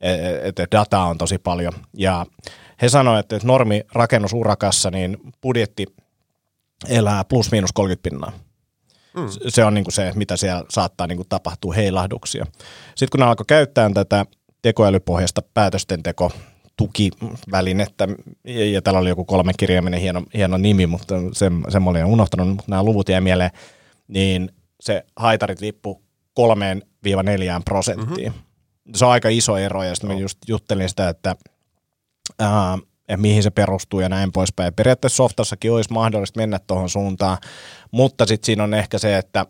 e, 0.00 0.12
e, 0.12 0.40
että 0.48 0.66
dataa 0.72 1.08
on 1.08 1.18
tosi 1.18 1.38
paljon. 1.38 1.72
Ja 1.94 2.26
he 2.82 2.88
sanoivat, 2.88 3.32
että 3.32 3.46
normi 3.46 3.82
rakennusurakassa, 3.92 4.90
niin 4.90 5.16
budjetti 5.42 5.86
elää 6.88 7.24
plus 7.24 7.50
miinus 7.50 7.72
30 7.72 8.02
pinnaa. 8.02 8.47
Mm. 9.18 9.28
Se 9.48 9.64
on 9.64 9.74
niin 9.74 9.84
kuin 9.84 9.94
se, 9.94 10.12
mitä 10.14 10.36
siellä 10.36 10.64
saattaa 10.70 11.06
niin 11.06 11.16
kuin 11.16 11.28
tapahtua 11.28 11.74
heilahduksia. 11.74 12.46
Sitten 12.88 13.08
kun 13.10 13.20
ne 13.20 13.26
alkoi 13.26 13.44
käyttää 13.46 13.90
tätä 13.94 14.26
tekoälypohjasta 14.62 15.42
päätöstenteko 15.54 16.32
tukivälinettä, 16.76 18.08
ja, 18.44 18.70
ja 18.70 18.82
täällä 18.82 19.00
oli 19.00 19.08
joku 19.08 19.24
kolme 19.24 19.52
kirjaiminen 19.56 20.00
hieno, 20.00 20.22
hieno 20.34 20.56
nimi, 20.56 20.86
mutta 20.86 21.14
sen, 21.32 21.64
sen 21.68 21.82
mä 21.82 21.90
olin 21.90 22.04
unohtanut, 22.04 22.48
mutta 22.48 22.64
nämä 22.66 22.82
luvut 22.82 23.08
jäi 23.08 23.20
mieleen, 23.20 23.50
niin 24.08 24.52
se 24.80 25.04
haitarit 25.16 25.60
lippu 25.60 26.02
kolmeen 26.34 26.82
viiva 27.04 27.22
neljään 27.22 27.64
prosenttiin. 27.64 28.28
Mm-hmm. 28.28 28.92
Se 28.94 29.04
on 29.04 29.10
aika 29.10 29.28
iso 29.28 29.56
ero, 29.56 29.82
ja 29.82 29.94
sitten 29.94 30.10
mä 30.10 30.20
just 30.20 30.38
juttelin 30.48 30.88
sitä, 30.88 31.08
että 31.08 31.36
ää, 32.38 32.78
ja 33.08 33.18
mihin 33.18 33.42
se 33.42 33.50
perustuu 33.50 34.00
ja 34.00 34.08
näin 34.08 34.32
poispäin. 34.32 34.74
Periaatteessa 34.74 35.16
softassakin 35.16 35.72
olisi 35.72 35.92
mahdollista 35.92 36.40
mennä 36.40 36.58
tuohon 36.66 36.90
suuntaan, 36.90 37.38
mutta 37.90 38.26
sitten 38.26 38.46
siinä 38.46 38.64
on 38.64 38.74
ehkä 38.74 38.98
se, 38.98 39.18
että 39.18 39.46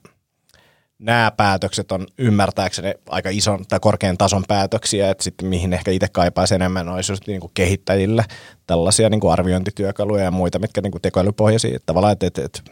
nämä 0.98 1.32
päätökset 1.36 1.92
on 1.92 2.06
ymmärtääkseni 2.18 2.94
aika 3.08 3.30
ison 3.30 3.64
tai 3.68 3.80
korkean 3.80 4.18
tason 4.18 4.44
päätöksiä, 4.48 5.10
että 5.10 5.24
sitten 5.24 5.48
mihin 5.48 5.72
ehkä 5.72 5.90
itse 5.90 6.08
kaipaisi 6.12 6.54
enemmän 6.54 6.88
olisi 6.88 7.12
just 7.12 7.26
niin 7.26 7.40
kuin 7.40 7.50
kehittäjille 7.54 8.24
tällaisia 8.66 9.10
niin 9.10 9.20
kuin 9.20 9.32
arviointityökaluja 9.32 10.24
ja 10.24 10.30
muita, 10.30 10.58
mitkä 10.58 10.80
niin 10.80 10.92
kuin 10.92 11.02
tekoälypohjaisia. 11.02 11.76
Että 11.76 11.86
tavallaan, 11.86 12.12
että, 12.12 12.26
että, 12.26 12.42
että 12.44 12.62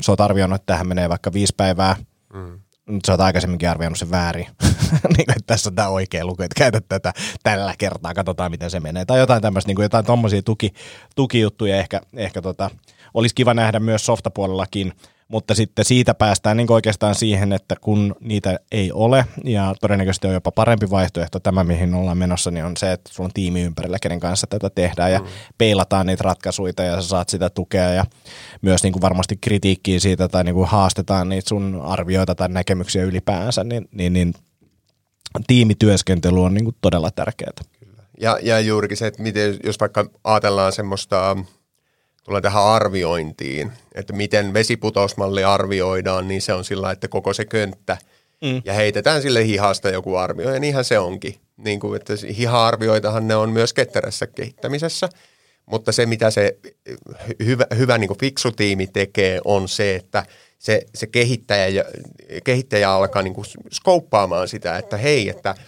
sä 0.00 0.12
oot 0.12 0.20
arvioinut, 0.20 0.56
että 0.56 0.72
tähän 0.72 0.88
menee 0.88 1.08
vaikka 1.08 1.32
viisi 1.32 1.54
päivää, 1.56 1.96
mm 2.34 2.60
nyt 2.86 3.04
sä 3.04 3.12
oot 3.12 3.20
aikaisemminkin 3.20 3.70
arvioinut 3.70 3.98
sen 3.98 4.10
väärin. 4.10 4.46
niin, 5.16 5.30
että 5.30 5.46
tässä 5.46 5.70
on 5.70 5.74
tämä 5.74 5.88
oikea 5.88 6.26
luku, 6.26 6.42
että 6.42 6.58
käytä 6.58 6.80
tätä 6.88 7.12
tällä 7.42 7.74
kertaa, 7.78 8.14
katsotaan 8.14 8.50
miten 8.50 8.70
se 8.70 8.80
menee. 8.80 9.04
Tai 9.04 9.18
jotain 9.18 9.42
tämmöistä, 9.42 9.68
niin 9.68 9.76
kuin 9.76 9.84
jotain 9.84 10.04
tommosia 10.04 10.42
tuki, 10.42 10.72
tukijuttuja 11.16 11.76
ehkä, 11.76 12.00
ehkä 12.16 12.42
tota, 12.42 12.70
olisi 13.14 13.34
kiva 13.34 13.54
nähdä 13.54 13.80
myös 13.80 14.06
softapuolellakin, 14.06 14.92
mutta 15.32 15.54
sitten 15.54 15.84
siitä 15.84 16.14
päästään 16.14 16.56
niin 16.56 16.72
oikeastaan 16.72 17.14
siihen, 17.14 17.52
että 17.52 17.76
kun 17.80 18.14
niitä 18.20 18.58
ei 18.72 18.92
ole, 18.92 19.24
ja 19.44 19.74
todennäköisesti 19.80 20.26
on 20.26 20.34
jopa 20.34 20.50
parempi 20.50 20.90
vaihtoehto 20.90 21.40
tämä, 21.40 21.64
mihin 21.64 21.94
ollaan 21.94 22.18
menossa, 22.18 22.50
niin 22.50 22.64
on 22.64 22.76
se, 22.76 22.92
että 22.92 23.10
sulla 23.12 23.26
on 23.26 23.32
tiimi 23.34 23.62
ympärillä, 23.62 23.98
kenen 24.02 24.20
kanssa 24.20 24.46
tätä 24.46 24.70
tehdään, 24.70 25.12
ja 25.12 25.18
mm. 25.18 25.26
peilataan 25.58 26.06
niitä 26.06 26.24
ratkaisuja, 26.24 26.72
ja 26.78 27.02
sä 27.02 27.08
saat 27.08 27.28
sitä 27.28 27.50
tukea, 27.50 27.88
ja 27.88 28.04
myös 28.62 28.82
niin 28.82 28.92
kuin 28.92 29.02
varmasti 29.02 29.36
kritiikkiä 29.36 30.00
siitä, 30.00 30.28
tai 30.28 30.44
niin 30.44 30.54
kuin 30.54 30.68
haastetaan 30.68 31.28
niitä 31.28 31.48
sun 31.48 31.80
arvioita 31.84 32.34
tai 32.34 32.48
näkemyksiä 32.48 33.04
ylipäänsä, 33.04 33.64
niin, 33.64 33.88
niin, 33.92 34.12
niin 34.12 34.34
tiimityöskentely 35.46 36.44
on 36.44 36.54
niin 36.54 36.64
kuin 36.64 36.76
todella 36.80 37.10
tärkeää. 37.10 37.52
Ja, 38.20 38.38
ja 38.42 38.60
juurikin 38.60 38.96
se, 38.96 39.06
että 39.06 39.22
miten, 39.22 39.58
jos 39.64 39.80
vaikka 39.80 40.06
ajatellaan 40.24 40.72
semmoista, 40.72 41.36
tulee 42.24 42.40
tähän 42.40 42.64
arviointiin, 42.64 43.72
että 43.94 44.12
miten 44.12 44.54
vesiputousmalli 44.54 45.44
arvioidaan, 45.44 46.28
niin 46.28 46.42
se 46.42 46.52
on 46.52 46.64
sillä, 46.64 46.90
että 46.90 47.08
koko 47.08 47.32
se 47.32 47.44
könttä 47.44 47.96
mm. 48.42 48.62
ja 48.64 48.72
heitetään 48.72 49.22
sille 49.22 49.46
hihasta 49.46 49.88
joku 49.88 50.16
arvio, 50.16 50.50
ja 50.50 50.60
niinhän 50.60 50.84
se 50.84 50.98
onkin. 50.98 51.34
Niin 51.56 51.80
kuin, 51.80 51.96
että 51.96 52.12
hiha-arvioitahan 52.36 53.28
ne 53.28 53.36
on 53.36 53.50
myös 53.50 53.72
ketterässä 53.72 54.26
kehittämisessä, 54.26 55.08
mutta 55.66 55.92
se, 55.92 56.06
mitä 56.06 56.30
se 56.30 56.58
hyvä, 57.44 57.66
hyvä 57.76 57.98
niin 57.98 58.08
kuin 58.08 58.18
fiksu 58.18 58.52
tiimi 58.52 58.86
tekee, 58.86 59.40
on 59.44 59.68
se, 59.68 59.96
että 59.96 60.26
se, 60.62 60.82
se 60.94 61.06
kehittäjä, 61.06 61.84
kehittäjä 62.44 62.90
alkaa 62.90 63.22
niin 63.22 63.34
kuin 63.34 63.46
skouppaamaan 63.72 64.48
sitä, 64.48 64.78
että 64.78 64.96
hei, 64.96 65.28
että– 65.28 65.54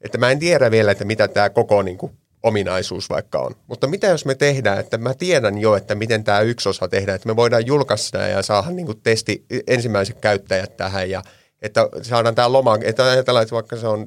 että 0.00 0.18
mä 0.18 0.30
en 0.30 0.38
tiedä 0.38 0.70
vielä, 0.70 0.90
että 0.90 1.04
mitä 1.04 1.28
tämä 1.28 1.50
koko 1.50 1.82
niin 1.82 1.98
kuin, 1.98 2.12
ominaisuus 2.42 3.10
vaikka 3.10 3.38
on. 3.38 3.54
Mutta 3.66 3.86
mitä 3.86 4.06
jos 4.06 4.24
me 4.24 4.34
tehdään, 4.34 4.80
että 4.80 4.98
mä 4.98 5.14
tiedän 5.14 5.58
jo, 5.58 5.76
että 5.76 5.94
miten 5.94 6.24
tämä 6.24 6.40
yksi 6.40 6.68
osa 6.68 6.88
tehdään, 6.88 7.16
että 7.16 7.28
me 7.28 7.36
voidaan 7.36 7.66
julkaista 7.66 8.18
ja 8.18 8.42
saada 8.42 8.70
niin 8.70 8.86
kuin 8.86 9.00
testi 9.02 9.44
ensimmäiset 9.66 10.20
käyttäjät 10.20 10.76
tähän 10.76 11.10
ja 11.10 11.22
että 11.62 11.88
saadaan 12.02 12.34
tämä 12.34 12.52
loma, 12.52 12.78
että 12.82 13.04
ajatellaan, 13.04 13.42
että 13.42 13.54
vaikka 13.54 13.76
se 13.76 13.86
on 13.86 14.06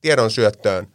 tiedon 0.00 0.30
syöttöön 0.30 0.86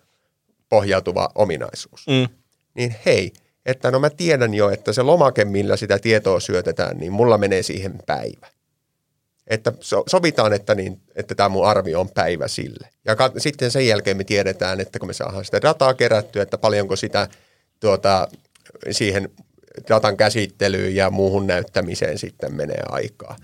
pohjautuva 0.70 1.30
ominaisuus, 1.36 2.08
mm. 2.08 2.28
niin 2.74 2.96
hei, 3.06 3.34
että 3.66 3.92
no 3.92 4.00
mä 4.00 4.10
tiedän 4.10 4.54
jo, 4.54 4.70
että 4.70 4.94
se 4.94 5.02
lomake, 5.02 5.46
millä 5.46 5.78
sitä 5.78 6.00
tietoa 6.00 6.40
syötetään, 6.40 6.98
niin 6.98 7.12
mulla 7.12 7.38
menee 7.38 7.64
siihen 7.64 7.94
päivä 8.06 8.48
että 9.52 9.74
so, 9.80 10.04
sovitaan, 10.10 10.54
että, 10.54 10.76
niin, 10.76 11.02
että 11.16 11.36
tämä 11.36 11.50
mun 11.50 11.68
arvio 11.68 12.00
on 12.00 12.10
päivä 12.10 12.48
sille. 12.48 12.90
Ja 13.06 13.16
ka- 13.16 13.32
sitten 13.38 13.72
sen 13.72 13.88
jälkeen 13.88 14.18
me 14.18 14.24
tiedetään, 14.24 14.80
että 14.80 15.00
kun 15.00 15.10
me 15.10 15.14
saadaan 15.14 15.46
sitä 15.46 15.62
dataa 15.62 15.94
kerättyä, 15.94 16.44
että 16.44 16.58
paljonko 16.58 16.96
sitä 16.96 17.28
tuota, 17.80 18.28
siihen 18.92 19.30
datan 19.90 20.18
käsittelyyn 20.18 20.96
ja 20.96 21.10
muuhun 21.10 21.48
näyttämiseen 21.48 22.18
sitten 22.18 22.56
menee 22.56 22.84
aikaa. 22.90 23.36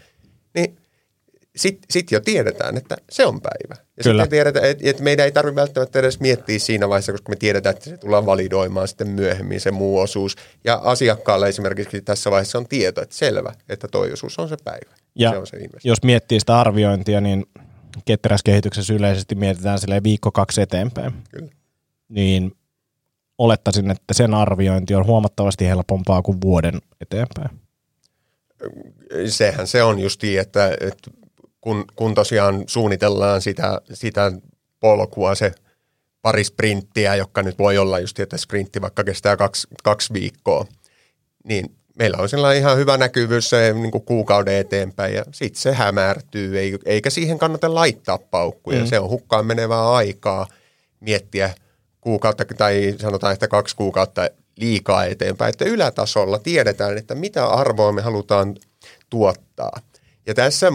Niin 0.56 0.78
sitten 1.58 1.88
sit 1.90 2.12
jo 2.12 2.20
tiedetään, 2.20 2.78
että 2.78 2.98
se 3.12 3.26
on 3.26 3.42
päivä. 3.42 3.76
Ja 3.98 4.04
Kyllä. 4.04 4.24
sitten 4.24 4.30
tiedetään, 4.30 4.66
että, 4.66 4.90
että 4.90 5.04
meidän 5.04 5.26
ei 5.26 5.32
tarvitse 5.32 5.56
välttämättä 5.56 6.00
edes 6.00 6.20
miettiä 6.20 6.60
siinä 6.60 6.90
vaiheessa, 6.90 7.12
koska 7.12 7.30
me 7.30 7.36
tiedetään, 7.36 7.76
että 7.76 7.90
se 7.90 7.98
tullaan 7.98 8.26
validoimaan 8.26 8.88
sitten 8.88 9.08
myöhemmin 9.08 9.62
se 9.62 9.72
muu 9.72 10.00
osuus. 10.00 10.36
Ja 10.64 10.82
asiakkaalle 10.84 11.50
esimerkiksi 11.50 12.02
tässä 12.02 12.32
vaiheessa 12.32 12.58
on 12.58 12.68
tieto, 12.68 13.02
että 13.02 13.16
selvä, 13.16 13.54
että 13.70 13.88
toi 13.88 14.14
osuus 14.14 14.40
on 14.40 14.50
se 14.50 14.58
päivä. 14.64 14.96
Ja 15.16 15.32
se 15.32 15.38
on 15.38 15.48
se 15.48 15.58
jos 15.84 16.04
miettii 16.04 16.40
sitä 16.40 16.60
arviointia, 16.60 17.22
niin 17.22 17.46
ketteräskehityksessä 18.06 18.94
yleisesti 18.94 19.36
mietitään 19.36 19.80
sille 19.80 20.04
viikko 20.04 20.32
kaksi 20.32 20.62
eteenpäin. 20.62 21.14
Kyllä. 21.32 21.50
Niin 22.10 22.52
olettaisin, 23.38 23.92
että 23.92 24.14
sen 24.14 24.34
arviointi 24.34 24.96
on 24.96 25.06
huomattavasti 25.06 25.68
helpompaa 25.68 26.22
kuin 26.22 26.42
vuoden 26.42 26.82
eteenpäin. 27.02 27.50
Sehän 29.28 29.68
se 29.68 29.84
on 29.84 30.00
justi, 30.00 30.38
että, 30.38 30.78
että 30.82 31.12
kun, 31.62 31.86
kun 31.96 32.16
tosiaan 32.16 32.64
suunnitellaan 32.68 33.42
sitä, 33.42 33.82
sitä 33.94 34.32
polkua, 34.80 35.36
se 35.36 35.52
pari 36.22 36.44
sprinttiä, 36.44 37.16
joka 37.16 37.44
nyt 37.44 37.58
voi 37.60 37.78
olla 37.78 38.00
just, 38.00 38.20
että 38.20 38.38
sprintti 38.38 38.82
vaikka 38.82 39.04
kestää 39.04 39.38
kaksi, 39.38 39.68
kaksi 39.84 40.14
viikkoa, 40.14 40.66
niin 41.44 41.76
meillä 42.00 42.18
on 42.18 42.30
sellainen 42.30 42.62
ihan 42.62 42.78
hyvä 42.78 42.98
näkyvyys 42.98 43.50
se 43.50 43.74
niin 43.74 43.92
kuin 43.92 44.06
kuukauden 44.06 44.56
eteenpäin 44.56 45.16
ja 45.16 45.24
sitten 45.32 45.62
se 45.62 45.74
hämärtyy, 45.74 46.80
eikä 46.86 47.10
siihen 47.10 47.40
kannata 47.40 47.76
laittaa 47.76 48.18
paukkuja. 48.18 48.80
Mm. 48.80 48.86
Se 48.86 49.00
on 49.00 49.10
hukkaan 49.10 49.46
menevää 49.46 49.92
aikaa 49.92 50.48
miettiä 51.00 51.54
kuukautta 52.02 52.46
tai 52.58 52.96
sanotaan, 53.00 53.34
että 53.34 53.48
kaksi 53.48 53.76
kuukautta 53.76 54.30
liikaa 54.58 55.06
eteenpäin, 55.06 55.50
että 55.50 55.66
ylätasolla 55.66 56.40
tiedetään, 56.40 56.98
että 56.98 57.16
mitä 57.16 57.46
arvoa 57.48 57.92
me 57.92 58.02
halutaan 58.02 58.56
tuottaa. 59.10 59.80
Ja 60.28 60.34
tässä 60.34 60.72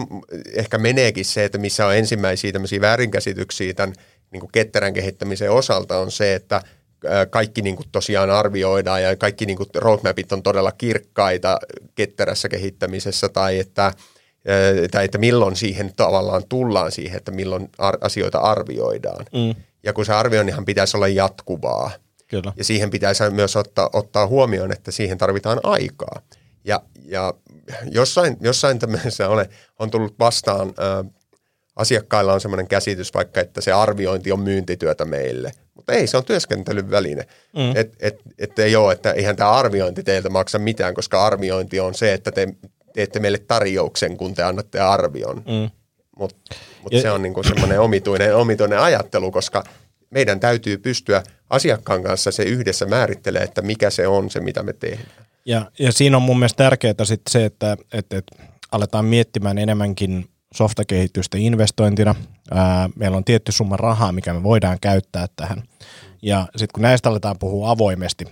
ehkä 0.53 0.77
meneekin 0.77 1.25
se, 1.25 1.45
että 1.45 1.57
missä 1.57 1.85
on 1.85 1.95
ensimmäisiä 1.95 2.51
tämmöisiä 2.51 2.81
väärinkäsityksiä 2.81 3.73
tämän 3.73 3.95
niin 4.31 4.39
kuin 4.39 4.51
ketterän 4.51 4.93
kehittämisen 4.93 5.51
osalta 5.51 5.97
on 5.97 6.11
se, 6.11 6.35
että 6.35 6.61
kaikki 7.29 7.61
niin 7.61 7.75
kuin 7.75 7.89
tosiaan 7.91 8.29
arvioidaan 8.29 9.03
ja 9.03 9.15
kaikki 9.15 9.45
niin 9.45 9.57
kuin 9.57 9.69
roadmapit 9.75 10.31
on 10.31 10.43
todella 10.43 10.71
kirkkaita 10.71 11.59
ketterässä 11.95 12.49
kehittämisessä 12.49 13.29
tai 13.29 13.59
että, 13.59 13.93
tai 14.91 15.05
että 15.05 15.17
milloin 15.17 15.55
siihen 15.55 15.93
tavallaan 15.95 16.43
tullaan 16.49 16.91
siihen, 16.91 17.17
että 17.17 17.31
milloin 17.31 17.69
asioita 18.01 18.39
arvioidaan. 18.39 19.25
Mm. 19.33 19.63
Ja 19.83 19.93
kun 19.93 20.05
se 20.05 20.13
arvioinnihan 20.13 20.65
pitäisi 20.65 20.97
olla 20.97 21.07
jatkuvaa. 21.07 21.91
Kyllä. 22.27 22.53
Ja 22.55 22.63
siihen 22.63 22.89
pitäisi 22.89 23.29
myös 23.29 23.55
ottaa, 23.55 23.89
ottaa 23.93 24.27
huomioon, 24.27 24.71
että 24.71 24.91
siihen 24.91 25.17
tarvitaan 25.17 25.59
aikaa. 25.63 26.21
Ja, 26.65 26.81
ja 27.05 27.33
jossain, 27.91 28.37
jossain 28.41 28.79
tämmöisessä 28.79 29.29
ole, 29.29 29.49
on 29.79 29.91
tullut 29.91 30.19
vastaan, 30.19 30.67
ä, 30.67 31.03
asiakkailla 31.75 32.33
on 32.33 32.41
semmoinen 32.41 32.67
käsitys 32.67 33.13
vaikka, 33.13 33.41
että 33.41 33.61
se 33.61 33.71
arviointi 33.71 34.31
on 34.31 34.39
myyntityötä 34.39 35.05
meille. 35.05 35.51
Mutta 35.73 35.93
ei, 35.93 36.07
se 36.07 36.17
on 36.17 36.25
työskentelyn 36.25 36.91
väline. 36.91 37.27
Mm. 37.55 37.75
Että 37.75 37.97
et, 37.99 38.19
et 38.37 38.59
ei 38.59 38.75
ole, 38.75 38.93
että 38.93 39.11
eihän 39.11 39.35
tämä 39.35 39.51
arviointi 39.51 40.03
teiltä 40.03 40.29
maksa 40.29 40.59
mitään, 40.59 40.93
koska 40.93 41.25
arviointi 41.25 41.79
on 41.79 41.93
se, 41.93 42.13
että 42.13 42.31
te 42.31 42.47
teette 42.93 43.19
meille 43.19 43.37
tarjouksen, 43.37 44.17
kun 44.17 44.33
te 44.33 44.43
annatte 44.43 44.79
arvion. 44.79 45.35
Mm. 45.35 45.69
Mutta 46.17 46.55
mut 46.81 46.93
se 47.01 47.11
on 47.11 47.21
niinku 47.21 47.43
semmoinen 47.43 47.79
omituinen, 47.79 48.35
omituinen 48.35 48.79
ajattelu, 48.79 49.31
koska 49.31 49.63
meidän 50.09 50.39
täytyy 50.39 50.77
pystyä 50.77 51.23
asiakkaan 51.49 52.03
kanssa 52.03 52.31
se 52.31 52.43
yhdessä 52.43 52.85
määrittelee, 52.85 53.43
että 53.43 53.61
mikä 53.61 53.89
se 53.89 54.07
on 54.07 54.29
se, 54.29 54.39
mitä 54.39 54.63
me 54.63 54.73
tehdään. 54.73 55.25
Ja, 55.45 55.71
ja 55.79 55.91
siinä 55.91 56.17
on 56.17 56.23
mun 56.23 56.39
mielestä 56.39 56.63
tärkeää 56.63 57.05
sitten 57.05 57.31
se, 57.31 57.45
että, 57.45 57.77
että, 57.93 58.17
että 58.17 58.43
aletaan 58.71 59.05
miettimään 59.05 59.57
enemmänkin 59.57 60.29
softakehitystä 60.53 61.37
investointina. 61.37 62.15
Ää, 62.51 62.89
meillä 62.95 63.17
on 63.17 63.23
tietty 63.23 63.51
summa 63.51 63.77
rahaa, 63.77 64.11
mikä 64.11 64.33
me 64.33 64.43
voidaan 64.43 64.77
käyttää 64.81 65.27
tähän. 65.35 65.63
Ja 66.21 66.47
sitten 66.51 66.73
kun 66.73 66.81
näistä 66.81 67.09
aletaan 67.09 67.39
puhua 67.39 67.71
avoimesti, 67.71 68.25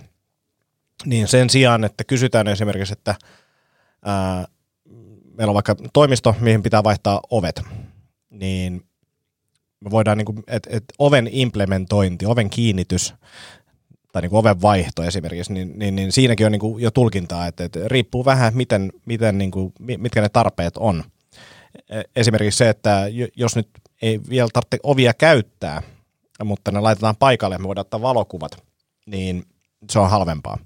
niin 1.04 1.28
sen 1.28 1.50
sijaan, 1.50 1.84
että 1.84 2.04
kysytään 2.04 2.48
esimerkiksi, 2.48 2.92
että 2.92 3.14
ää, 4.04 4.44
meillä 5.36 5.50
on 5.50 5.54
vaikka 5.54 5.76
toimisto, 5.92 6.34
mihin 6.40 6.62
pitää 6.62 6.84
vaihtaa 6.84 7.20
ovet, 7.30 7.62
niin 8.30 8.82
me 9.80 9.90
voidaan, 9.90 10.18
niin 10.18 10.26
kuin, 10.26 10.42
että 10.46 10.70
et 10.72 10.84
oven 10.98 11.28
implementointi, 11.32 12.26
oven 12.26 12.50
kiinnitys 12.50 13.14
tai 14.12 14.22
niin 14.22 14.30
kuin 14.30 14.38
oven 14.38 14.62
vaihto 14.62 15.02
esimerkiksi, 15.02 15.52
niin, 15.52 15.72
niin, 15.78 15.96
niin 15.96 16.12
siinäkin 16.12 16.46
on 16.46 16.52
niin 16.52 16.60
kuin 16.60 16.82
jo 16.82 16.90
tulkintaa, 16.90 17.46
että, 17.46 17.64
että 17.64 17.80
riippuu 17.86 18.24
vähän, 18.24 18.56
miten, 18.56 18.92
miten 19.06 19.38
niin 19.38 19.50
kuin, 19.50 19.72
mitkä 19.78 20.20
ne 20.20 20.28
tarpeet 20.28 20.76
on. 20.76 21.04
E, 21.90 22.00
esimerkiksi 22.16 22.58
se, 22.58 22.68
että 22.68 23.06
jos 23.36 23.56
nyt 23.56 23.68
ei 24.02 24.20
vielä 24.28 24.48
tarvitse 24.52 24.78
ovia 24.82 25.14
käyttää, 25.14 25.82
mutta 26.44 26.70
ne 26.72 26.80
laitetaan 26.80 27.16
paikalle, 27.16 27.58
me 27.58 27.68
voidaan 27.68 27.86
ottaa 27.86 28.02
valokuvat, 28.02 28.52
niin 29.06 29.44
se 29.90 29.98
on 29.98 30.10
halvempaa. 30.10 30.58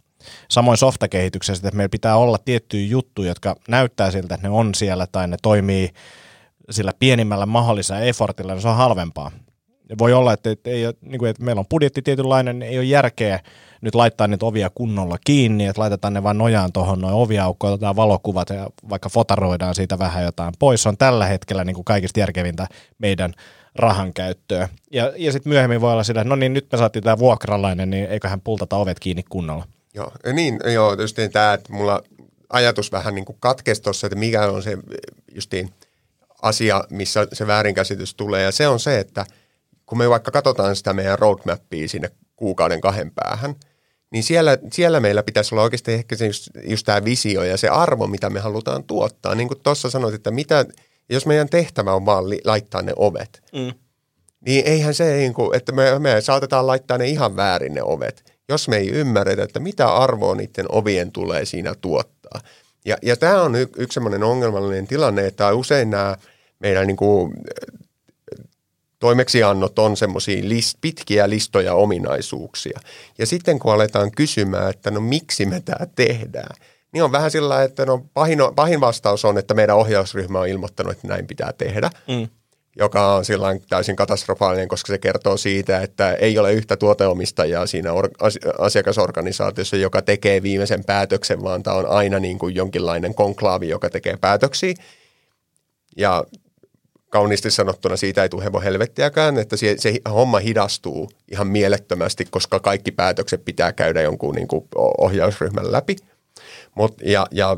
Samoin 0.50 0.79
softakehityksessä, 0.79 1.69
että 1.69 1.76
meillä 1.76 1.88
pitää 1.88 2.17
olla 2.17 2.38
tiettyjä 2.38 2.87
juttuja, 2.87 3.29
jotka 3.29 3.57
näyttää 3.69 4.11
siltä, 4.11 4.35
että 4.35 4.49
ne 4.49 4.55
on 4.55 4.75
siellä 4.75 5.07
tai 5.07 5.29
ne 5.29 5.37
toimii 5.43 5.91
sillä 6.71 6.93
pienimmällä 6.99 7.47
mahdollisella 7.47 8.00
effortilla, 8.00 8.53
niin 8.53 8.62
se 8.62 8.69
on 8.69 8.76
halvempaa. 8.76 9.31
Voi 9.99 10.12
olla, 10.12 10.33
että, 10.33 10.50
että, 10.50 10.71
ei, 10.71 10.85
niin 11.00 11.19
kuin, 11.19 11.31
että 11.31 11.43
meillä 11.43 11.61
on 11.61 11.66
budjetti 11.71 12.02
tietynlainen, 12.02 12.59
niin 12.59 12.71
ei 12.71 12.78
ole 12.78 12.85
järkeä 12.85 13.40
nyt 13.81 13.95
laittaa 13.95 14.26
niitä 14.26 14.47
ovia 14.47 14.71
kunnolla 14.75 15.19
kiinni, 15.25 15.66
että 15.66 15.81
laitetaan 15.81 16.14
ne 16.14 16.23
vain 16.23 16.38
nojaan 16.38 16.73
tuohon 16.73 17.00
noin 17.00 17.14
oviaukkoon, 17.14 17.73
otetaan 17.73 17.97
valokuvat 17.97 18.50
ja 18.50 18.71
vaikka 18.88 19.09
fotaroidaan 19.09 19.75
siitä 19.75 19.99
vähän 19.99 20.25
jotain 20.25 20.55
pois. 20.59 20.83
Se 20.83 20.88
on 20.88 20.97
tällä 20.97 21.26
hetkellä 21.26 21.64
niin 21.64 21.75
kuin 21.75 21.85
kaikista 21.85 22.21
järkevintä 22.21 22.66
meidän 22.99 23.35
rahan 23.75 24.14
käyttöä. 24.14 24.69
Ja, 24.90 25.12
ja 25.16 25.33
sitten 25.33 25.50
myöhemmin 25.50 25.81
voi 25.81 25.93
olla 25.93 26.05
sillä, 26.05 26.21
että 26.21 26.28
no 26.28 26.37
niin, 26.37 26.52
nyt 26.52 26.66
me 26.73 26.78
saatiin 26.78 27.02
tämä 27.02 27.19
vuokralainen, 27.19 27.90
niin 27.90 28.07
eiköhän 28.07 28.40
pultata 28.40 28.76
ovet 28.76 29.00
kiinni 29.00 29.23
kunnolla. 29.28 29.64
Joo, 29.95 30.12
niin, 30.33 30.61
joo, 30.73 30.97
justiin 31.00 31.33
tämä, 31.33 31.52
että 31.52 31.73
mulla 31.73 32.02
ajatus 32.49 32.93
vähän 32.93 33.14
niin 33.14 33.25
kuin 33.25 33.37
katkesi 33.40 33.83
tuossa, 33.83 34.07
että 34.07 34.19
mikä 34.19 34.47
on 34.47 34.62
se 34.62 34.78
justiin 35.35 35.71
asia, 36.43 36.85
missä 36.90 37.28
se 37.33 37.47
väärinkäsitys 37.47 38.14
tulee, 38.14 38.43
ja 38.43 38.52
se 38.52 38.69
on 38.69 38.81
se, 38.81 38.99
että 38.99 39.26
kun 39.87 39.99
me 39.99 40.11
vaikka 40.11 40.31
katsotaan 40.31 40.76
sitä 40.76 40.93
meidän 40.93 41.19
roadmappia 41.19 41.88
sinne 41.88 42.11
kuukauden 42.37 42.81
kahden 42.81 43.11
päähän, 43.14 43.55
niin 44.11 44.25
siellä, 44.25 44.59
siellä 44.73 45.00
meillä 45.00 45.23
pitäisi 45.23 45.55
olla 45.55 45.62
oikeasti 45.62 45.93
ehkä 45.93 46.16
se 46.16 46.26
just, 46.26 46.49
just 46.64 46.87
tämä 46.87 47.05
visio 47.05 47.45
ja 47.45 47.57
se 47.57 47.69
arvo, 47.69 48.07
mitä 48.07 48.31
me 48.31 48.40
halutaan 48.40 48.85
tuottaa. 48.85 49.35
Niin 49.35 49.49
kuin 49.49 49.61
tuossa 49.62 49.90
sanoit, 49.90 50.14
että 50.14 50.31
mitä, 50.31 50.64
jos 51.09 51.26
meidän 51.26 51.49
tehtävä 51.49 51.95
on 51.95 52.07
vaan 52.07 52.31
li, 52.31 52.40
laittaa 52.45 52.83
ne 52.83 52.93
ovet, 52.97 53.43
mm. 53.52 53.73
niin 54.40 54.66
eihän 54.66 54.95
se, 54.95 55.16
niin 55.16 55.35
kuin, 55.35 55.57
että 55.57 55.73
me, 55.73 55.99
me 55.99 56.21
saatetaan 56.21 56.66
laittaa 56.66 56.99
ne 56.99 57.07
ihan 57.07 57.37
väärin 57.37 57.75
ne 57.75 57.83
ovet, 57.83 58.37
jos 58.49 58.69
me 58.69 58.76
ei 58.76 58.88
ymmärretä, 58.88 59.43
että 59.43 59.61
mitä 59.61 59.95
arvoa 59.95 60.35
niiden 60.35 60.66
ovien 60.69 61.12
tulee 61.12 61.45
siinä 61.45 61.75
tuottaa. 61.81 62.40
Ja, 62.85 62.97
ja 63.02 63.16
tämä 63.16 63.43
on 63.43 63.55
y, 63.55 63.66
yksi 63.76 63.95
sellainen 63.95 64.23
ongelmallinen 64.23 64.87
tilanne, 64.87 65.26
että 65.26 65.52
usein 65.52 65.90
nämä 65.90 66.16
meidän 66.59 66.87
niin 66.87 66.97
kuin, 66.97 67.33
toimeksiannot 68.99 69.79
on 69.79 69.97
semmoisia 69.97 70.49
list, 70.49 70.79
pitkiä 70.81 71.31
listoja 71.31 71.75
ominaisuuksia. 71.75 72.81
Ja 73.19 73.26
sitten 73.26 73.59
kun 73.59 73.73
aletaan 73.73 74.11
kysymään, 74.11 74.71
että 74.71 74.91
no 74.91 75.00
miksi 75.00 75.47
me 75.47 75.61
tämä 75.61 75.87
tehdään, 75.95 76.57
niin 76.93 77.05
on 77.05 77.12
vähän 77.12 77.31
sillä 77.31 77.62
että 77.62 77.87
no 77.87 78.07
pahin, 78.15 78.38
pahin 78.57 78.81
vastaus 78.81 79.25
on, 79.25 79.38
että 79.38 79.55
meidän 79.55 79.76
ohjausryhmä 79.76 80.41
on 80.41 80.49
ilmoittanut, 80.49 80.93
että 80.93 81.09
näin 81.09 81.26
pitää 81.26 81.53
tehdä. 81.53 81.91
Mm. 82.09 82.29
joka 82.79 83.15
on 83.15 83.25
sillä 83.25 83.47
täysin 83.69 83.97
katastrofaalinen, 83.97 84.69
koska 84.69 84.93
se 84.93 84.99
kertoo 84.99 85.37
siitä, 85.37 85.81
että 85.81 86.12
ei 86.12 86.38
ole 86.38 86.53
yhtä 86.53 86.76
tuoteomistajaa 86.76 87.67
siinä 87.67 87.93
or, 87.93 88.09
asiakasorganisaatiossa, 88.59 89.76
joka 89.76 90.03
tekee 90.03 90.43
viimeisen 90.43 90.85
päätöksen, 90.85 91.43
vaan 91.43 91.62
tämä 91.62 91.76
on 91.76 91.87
aina 91.87 92.19
niin 92.19 92.38
kuin 92.38 92.55
jonkinlainen 92.55 93.15
konklaavi, 93.15 93.69
joka 93.69 93.91
tekee 93.91 94.17
päätöksiä. 94.17 94.75
Ja 95.97 96.25
kauniisti 97.16 97.50
sanottuna 97.50 97.96
siitä 97.96 98.23
ei 98.23 98.28
tule 98.28 98.44
hevon 98.44 98.62
helvettiäkään, 98.62 99.38
että 99.38 99.56
se, 99.56 99.75
se 99.78 99.94
homma 100.11 100.38
hidastuu 100.38 101.11
ihan 101.32 101.46
mielettömästi, 101.46 102.25
koska 102.30 102.61
kaikki 102.61 102.92
päätökset 102.92 103.44
pitää 103.44 103.73
käydä 103.73 104.02
jonkun 104.02 104.35
niin 104.35 104.49
kuin 104.49 104.64
ohjausryhmän 104.99 105.73
läpi. 105.73 105.96
Mut, 106.75 106.94
ja, 107.02 107.26
ja 107.30 107.56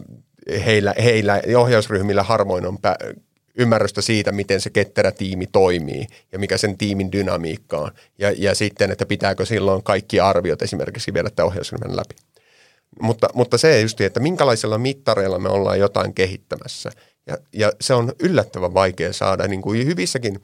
heillä, 0.64 0.94
heillä 1.04 1.42
ohjausryhmillä 1.56 2.22
harvoin 2.22 2.66
on 2.66 2.78
pä- 2.86 3.14
ymmärrystä 3.54 4.02
siitä, 4.02 4.32
miten 4.32 4.60
se 4.60 4.70
ketterä 4.70 5.12
tiimi 5.12 5.46
toimii 5.46 6.06
ja 6.32 6.38
mikä 6.38 6.58
sen 6.58 6.78
tiimin 6.78 7.12
dynamiikka 7.12 7.78
on. 7.78 7.90
Ja, 8.18 8.32
ja 8.36 8.54
sitten, 8.54 8.90
että 8.90 9.06
pitääkö 9.06 9.46
silloin 9.46 9.82
kaikki 9.82 10.20
arviot 10.20 10.62
esimerkiksi 10.62 11.14
viedä 11.14 11.30
tämän 11.30 11.46
ohjausryhmän 11.46 11.96
läpi. 11.96 12.14
Mutta, 13.02 13.28
mutta 13.34 13.58
se 13.58 13.80
just, 13.80 14.00
että 14.00 14.20
minkälaisilla 14.20 14.78
mittareilla 14.78 15.38
me 15.38 15.48
ollaan 15.48 15.78
jotain 15.78 16.14
kehittämässä– 16.14 16.90
ja, 17.28 17.36
ja 17.52 17.72
se 17.80 17.94
on 17.94 18.12
yllättävän 18.20 18.74
vaikea 18.74 19.12
saada. 19.12 19.48
Niin 19.48 19.62
kuin 19.62 19.86
hyvissäkin 19.86 20.40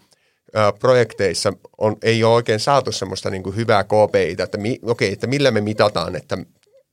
ä, 0.57 0.73
projekteissa 0.73 1.53
on, 1.79 1.97
ei 2.03 2.25
ole 2.25 2.35
oikein 2.35 2.61
saatu 2.61 2.93
semmoista 2.93 3.31
niin 3.31 3.43
kuin 3.43 3.57
hyvää 3.57 3.85
KPItä, 3.85 4.45
että, 4.45 4.59
mi, 4.59 4.79
okay, 4.83 5.09
että 5.09 5.27
millä 5.27 5.51
me 5.51 5.61
mitataan, 5.61 6.17
että 6.17 6.39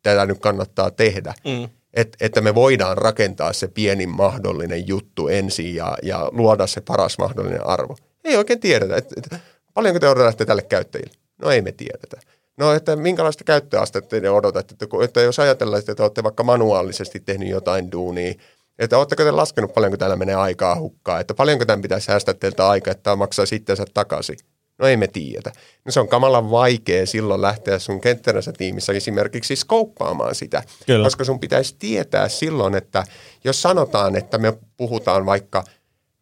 tätä 0.04 0.26
nyt 0.26 0.40
kannattaa 0.40 0.92
tehdä. 0.92 1.34
Mm. 1.46 1.70
Et, 1.94 2.18
että 2.22 2.42
me 2.42 2.56
voidaan 2.56 2.98
rakentaa 2.98 3.54
se 3.54 3.68
pienin 3.68 4.10
mahdollinen 4.10 4.88
juttu 4.88 5.28
ensin 5.28 5.76
ja, 5.76 5.98
ja 6.04 6.30
luoda 6.32 6.68
se 6.68 6.82
paras 6.82 7.18
mahdollinen 7.18 7.68
arvo. 7.68 7.98
Ei 8.24 8.38
oikein 8.38 8.60
tiedetä, 8.60 8.96
että, 8.96 9.16
että 9.18 9.40
paljonko 9.74 10.00
te 10.00 10.10
odotatte 10.10 10.46
tälle 10.46 10.62
käyttäjille. 10.62 11.12
No 11.42 11.52
ei 11.52 11.62
me 11.62 11.72
tiedetä. 11.72 12.18
No, 12.58 12.74
että 12.74 12.96
minkälaista 12.96 13.44
käyttöastetta 13.44 14.22
te 14.22 14.30
odotatte, 14.30 14.74
että, 14.74 14.86
että 15.04 15.22
jos 15.22 15.40
ajatellaan, 15.40 15.80
että 15.80 15.96
te 15.96 16.04
olette 16.04 16.24
vaikka 16.24 16.44
manuaalisesti 16.44 17.20
tehnyt 17.20 17.50
jotain 17.50 17.92
duunia, 17.92 18.34
että 18.82 18.98
oletteko 18.98 19.24
te 19.24 19.32
laskenut 19.32 19.74
paljonko 19.74 19.98
täällä 19.98 20.16
menee 20.16 20.36
aikaa 20.36 20.80
hukkaa, 20.80 21.20
että 21.20 21.34
paljonko 21.34 21.66
tämän 21.66 21.82
pitäisi 21.82 22.06
säästää 22.06 22.34
teiltä 22.34 22.70
aikaa, 22.70 22.92
että 22.92 23.04
tämä 23.04 23.16
maksaa 23.16 23.46
sittensä 23.46 23.86
takaisin. 23.94 24.38
No 24.78 24.88
ei 24.88 24.98
me 24.98 25.08
tiedetä. 25.08 25.52
No 25.86 25.92
se 25.92 26.00
on 26.00 26.08
kamalan 26.08 26.52
vaikea 26.52 27.06
silloin 27.06 27.42
lähteä 27.42 27.80
sun 27.80 28.02
kenttärässä 28.02 28.54
tiimissä 28.58 28.94
esimerkiksi 28.94 29.56
skouppaamaan 29.56 30.36
sitä. 30.36 30.64
Kyllä. 30.86 31.06
Koska 31.06 31.24
sun 31.24 31.40
pitäisi 31.40 31.76
tietää 31.80 32.30
silloin, 32.30 32.76
että 32.76 33.04
jos 33.44 33.62
sanotaan, 33.62 34.16
että 34.16 34.38
me 34.38 34.54
puhutaan 34.78 35.26
vaikka 35.26 35.64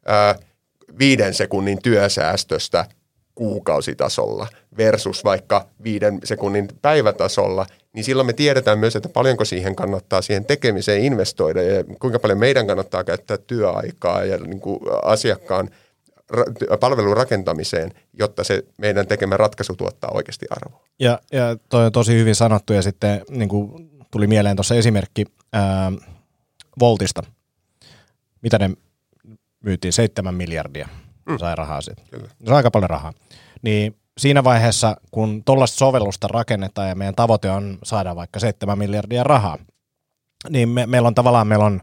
ää, 0.06 0.36
viiden 1.00 1.34
sekunnin 1.34 1.82
työsäästöstä 1.82 2.86
kuukausitasolla 3.36 4.48
versus 4.78 5.24
vaikka 5.24 5.68
viiden 5.84 6.20
sekunnin 6.24 6.68
päivätasolla, 6.82 7.66
niin 7.94 8.04
silloin 8.04 8.26
me 8.26 8.34
tiedetään 8.34 8.80
myös, 8.80 8.96
että 8.96 9.10
paljonko 9.10 9.46
siihen 9.46 9.76
kannattaa 9.76 10.22
siihen 10.22 10.46
tekemiseen 10.46 11.04
investoida 11.04 11.62
ja 11.62 11.84
kuinka 11.84 12.20
paljon 12.20 12.40
meidän 12.40 12.68
kannattaa 12.68 13.04
käyttää 13.04 13.38
työaikaa 13.38 14.24
ja 14.24 14.38
niin 14.38 14.60
kuin 14.60 14.80
asiakkaan 15.04 15.70
palvelun 16.80 17.18
rakentamiseen, 17.18 17.92
jotta 18.14 18.44
se 18.44 18.64
meidän 18.78 19.08
tekemä 19.08 19.38
ratkaisu 19.38 19.76
tuottaa 19.76 20.12
oikeasti 20.14 20.46
arvoa. 20.50 20.84
Ja, 21.00 21.20
ja 21.32 21.58
toi 21.70 21.86
on 21.86 21.92
tosi 21.92 22.14
hyvin 22.14 22.36
sanottu 22.36 22.74
ja 22.74 22.82
sitten 22.82 23.22
niin 23.30 23.50
kuin 23.50 23.90
tuli 24.12 24.28
mieleen 24.28 24.56
tuossa 24.56 24.76
esimerkki 24.76 25.26
ää, 25.54 25.92
Voltista. 26.80 27.24
Mitä 28.42 28.58
ne 28.60 28.70
myytiin? 29.64 29.94
7 29.94 30.36
miljardia 30.36 30.90
mm. 31.26 31.38
sai 31.38 31.56
rahaa 31.56 31.82
siitä. 31.82 32.02
Kyllä. 32.12 32.28
Se 32.28 32.52
on 32.52 32.58
aika 32.58 32.72
paljon 32.72 32.90
rahaa. 32.90 33.14
Niin 33.62 33.96
siinä 34.20 34.44
vaiheessa, 34.44 34.98
kun 35.12 35.44
tuollaista 35.46 35.78
sovellusta 35.78 36.28
rakennetaan 36.28 36.90
ja 36.90 36.96
meidän 36.96 37.16
tavoite 37.16 37.50
on 37.50 37.78
saada 37.84 38.16
vaikka 38.16 38.40
7 38.40 38.78
miljardia 38.78 39.24
rahaa, 39.24 39.58
niin 40.50 40.70
me, 40.70 40.86
meillä 40.86 41.08
on 41.08 41.16
tavallaan 41.16 41.48
meillä 41.48 41.66
on 41.66 41.82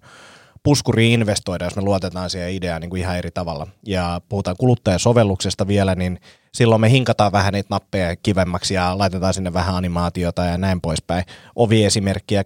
puskuri 0.63 1.13
investoida, 1.13 1.65
jos 1.65 1.77
me 1.77 1.83
luotetaan 1.83 2.31
siihen 2.31 2.53
ideaan 2.53 2.81
niin 2.81 2.91
kuin 2.91 3.03
ihan 3.03 3.19
eri 3.19 3.31
tavalla. 3.31 3.67
Ja 3.87 4.21
puhutaan 4.29 4.57
kuluttajasovelluksesta 4.57 5.67
vielä, 5.67 5.95
niin 5.95 6.21
silloin 6.57 6.81
me 6.81 6.91
hinkataan 6.91 7.33
vähän 7.33 7.53
niitä 7.53 7.67
nappeja 7.71 8.17
kivemmaksi 8.17 8.75
ja 8.75 8.99
laitetaan 8.99 9.35
sinne 9.35 9.53
vähän 9.53 9.75
animaatiota 9.75 10.45
ja 10.45 10.59
näin 10.59 10.81
poispäin. 10.81 11.25
Oviesimerkkiä 11.57 12.45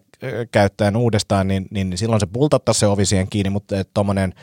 käyttäen 0.52 0.96
uudestaan, 0.96 1.48
niin, 1.48 1.66
niin 1.70 1.98
silloin 1.98 2.20
se 2.20 2.26
pultattaa 2.26 2.74
se 2.74 2.86
ovi 2.86 3.06
siihen 3.06 3.28
kiinni, 3.28 3.50
mutta 3.50 3.76
tuommoinen 3.94 4.34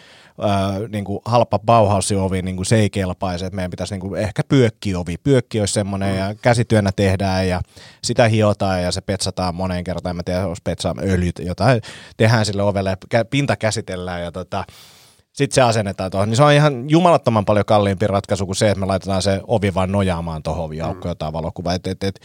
niin 0.90 1.06
kuin 1.06 1.20
halpa 1.26 1.60
Bauhausin-ovi, 1.60 2.42
niin 2.42 2.56
kuin 2.56 2.66
se 2.66 2.76
ei 2.76 2.90
kelpaisi, 2.90 3.46
että 3.46 3.56
meidän 3.56 3.72
pitäisi 3.72 3.94
niin 3.94 4.02
kuin 4.02 4.22
ehkä 4.22 4.42
pyökkiovi. 4.48 5.16
Pyökki 5.24 5.60
olisi 5.60 5.74
semmoinen 5.74 6.12
mm. 6.12 6.18
ja 6.18 6.36
käsityönä 6.42 6.92
tehdään 6.96 7.48
ja 7.48 7.62
sitä 8.04 8.28
hiotaan 8.28 8.84
ja 8.84 8.92
se 8.92 9.02
petsataan 9.02 9.56
moneen 9.56 9.84
kertaan. 9.84 10.16
Mä 10.16 10.24
tiedän, 10.24 10.50
jos 10.50 10.62
petsaa 10.64 10.96
öljyt, 11.04 11.40
jotain 11.40 11.82
tehdään 12.18 12.46
sille 12.46 12.64
ovelle, 12.64 12.98
pinta 13.30 13.56
käsitellään 13.56 14.22
ja 14.22 14.32
tota, 14.32 14.66
sitten 15.38 15.56
se 15.56 15.62
asennetaan 15.62 16.12
tuohon, 16.12 16.30
niin 16.30 16.38
se 16.38 16.44
on 16.44 16.54
ihan 16.54 16.90
jumalattoman 16.90 17.46
paljon 17.46 17.66
kalliimpi 17.66 18.08
ratkaisu 18.08 18.46
kuin 18.46 18.56
se, 18.56 18.70
että 18.70 18.80
me 18.80 18.86
laitetaan 18.86 19.22
se 19.22 19.42
ovi 19.48 19.74
vaan 19.74 19.92
nojaamaan 19.92 20.44
tuohon 20.44 20.66
oviaukkoon 20.66 21.10
mm. 21.10 21.12
jotain 21.12 21.34
valokuvaa. 21.34 21.74
Et, 21.74 21.88
et, 21.88 22.04
et, 22.04 22.20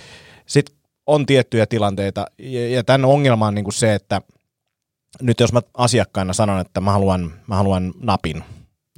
Sitten 0.46 0.76
on 1.06 1.26
tiettyjä 1.26 1.66
tilanteita, 1.66 2.26
ja, 2.38 2.68
ja 2.68 2.84
tämän 2.84 3.04
ongelma 3.04 3.46
on 3.46 3.54
niin 3.54 3.64
kuin 3.64 3.74
se, 3.74 3.94
että 3.94 4.20
nyt 5.22 5.40
jos 5.40 5.52
mä 5.52 5.60
asiakkaana 5.74 6.32
sanon, 6.32 6.60
että 6.60 6.80
mä 6.80 6.92
haluan, 6.92 7.32
mä 7.46 7.56
haluan 7.56 7.92
napin, 8.00 8.44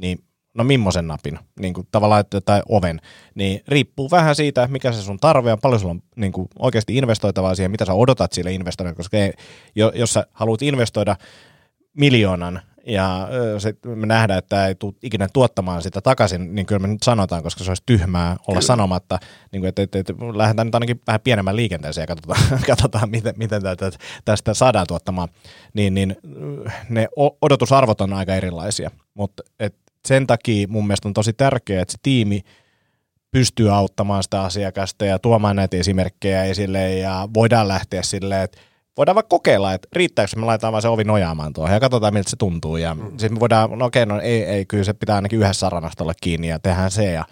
niin 0.01 0.19
no 0.55 0.65
millaisen 0.65 1.07
napin, 1.07 1.39
niin 1.61 1.75
kuin 1.75 1.89
tavallaan 1.91 2.25
tai 2.45 2.63
oven, 2.69 3.01
niin 3.35 3.61
riippuu 3.69 4.11
vähän 4.11 4.37
siitä, 4.37 4.69
mikä 4.71 4.93
se 4.93 5.03
sun 5.03 5.19
tarve 5.21 5.53
on, 5.53 5.59
paljon 5.63 5.81
sulla 5.81 5.95
on 5.95 6.03
niin 6.17 6.33
kuin 6.33 6.49
oikeasti 6.59 6.97
investoitavaa 6.97 7.55
siihen, 7.55 7.71
mitä 7.71 7.85
sä 7.85 7.95
odotat 7.95 8.33
sille 8.33 8.53
investoida, 8.53 8.95
koska 8.95 9.17
ei, 9.17 9.33
jos 9.95 10.13
sä 10.13 10.27
haluat 10.33 10.63
investoida 10.63 11.17
miljoonan 11.97 12.63
ja 12.87 13.29
se, 13.59 13.75
me 13.85 14.07
nähdään, 14.07 14.39
että 14.39 14.49
tämä 14.49 14.67
ei 14.67 14.75
tule 14.75 14.95
ikinä 15.03 15.29
tuottamaan 15.33 15.83
sitä 15.83 16.01
takaisin, 16.01 16.55
niin 16.55 16.67
kyllä 16.67 16.79
me 16.79 16.89
nyt 16.89 17.03
sanotaan, 17.03 17.43
koska 17.43 17.65
se 17.65 17.71
olisi 17.71 17.83
tyhmää 17.87 18.31
olla 18.31 18.41
kyllä. 18.47 18.61
sanomatta, 18.61 19.19
niin 19.53 19.61
kuin, 19.61 19.69
että, 19.69 19.83
että, 19.83 19.99
että 19.99 20.13
lähdetään 20.35 20.67
nyt 20.67 20.75
ainakin 20.75 21.01
vähän 21.07 21.21
pienemmän 21.21 21.57
liikenteeseen 21.57 22.03
ja 22.03 22.07
katsotaan, 22.07 22.61
katsotaan 22.67 23.11
miten, 23.11 23.35
miten 23.37 23.63
tätä, 23.63 23.91
tästä 24.25 24.55
saadaan 24.55 24.87
tuottamaan, 24.87 25.29
niin, 25.75 25.95
niin 25.95 26.17
ne 26.89 27.09
odotusarvot 27.43 28.01
on 28.01 28.13
aika 28.13 28.35
erilaisia, 28.35 28.91
mutta 29.15 29.43
et 29.61 29.75
sen 30.07 30.27
takia 30.27 30.69
mun 30.69 30.87
mielestä 30.87 31.09
on 31.09 31.15
tosi 31.15 31.33
tärkeää, 31.33 31.83
että 31.83 31.93
se 31.93 31.99
tiimi 32.03 32.41
pystyy 33.31 33.75
auttamaan 33.75 34.23
sitä 34.23 34.43
asiakasta 34.43 35.05
ja 35.05 35.19
tuomaan 35.19 35.57
näitä 35.57 35.77
esimerkkejä 35.77 36.45
esille 36.45 36.95
ja 36.95 37.29
voidaan 37.35 37.69
lähteä 37.69 38.03
silleen, 38.03 38.43
että 38.43 38.61
voidaan 38.97 39.15
vaikka 39.15 39.29
kokeilla, 39.29 39.73
että 39.73 39.89
riittääkö 39.93 40.37
me 40.37 40.47
laitetaan 40.47 40.73
vaan 40.73 40.83
se 40.83 40.89
ovi 40.89 41.05
nojaamaan 41.05 41.53
tuohon 41.53 41.75
ja 41.75 41.81
katsotaan 41.81 42.15
miltä 42.15 42.31
se 42.31 42.37
tuntuu. 42.37 42.77
Ja 42.77 42.95
mm. 42.95 43.11
sitten 43.11 43.33
me 43.35 43.41
voidaan, 43.41 43.79
no 43.79 43.85
okei, 43.85 44.07
no 44.07 44.21
ei, 44.21 44.45
ei, 44.45 44.65
kyllä 44.65 44.85
se 44.85 44.93
pitää 44.93 45.17
ainakin 45.17 45.39
yhdessä 45.39 45.61
saranasta 45.61 46.05
olla 46.05 46.15
kiinni 46.21 46.49
ja 46.49 46.59
tehdään 46.59 46.91
se 46.91 47.13
ja 47.13 47.25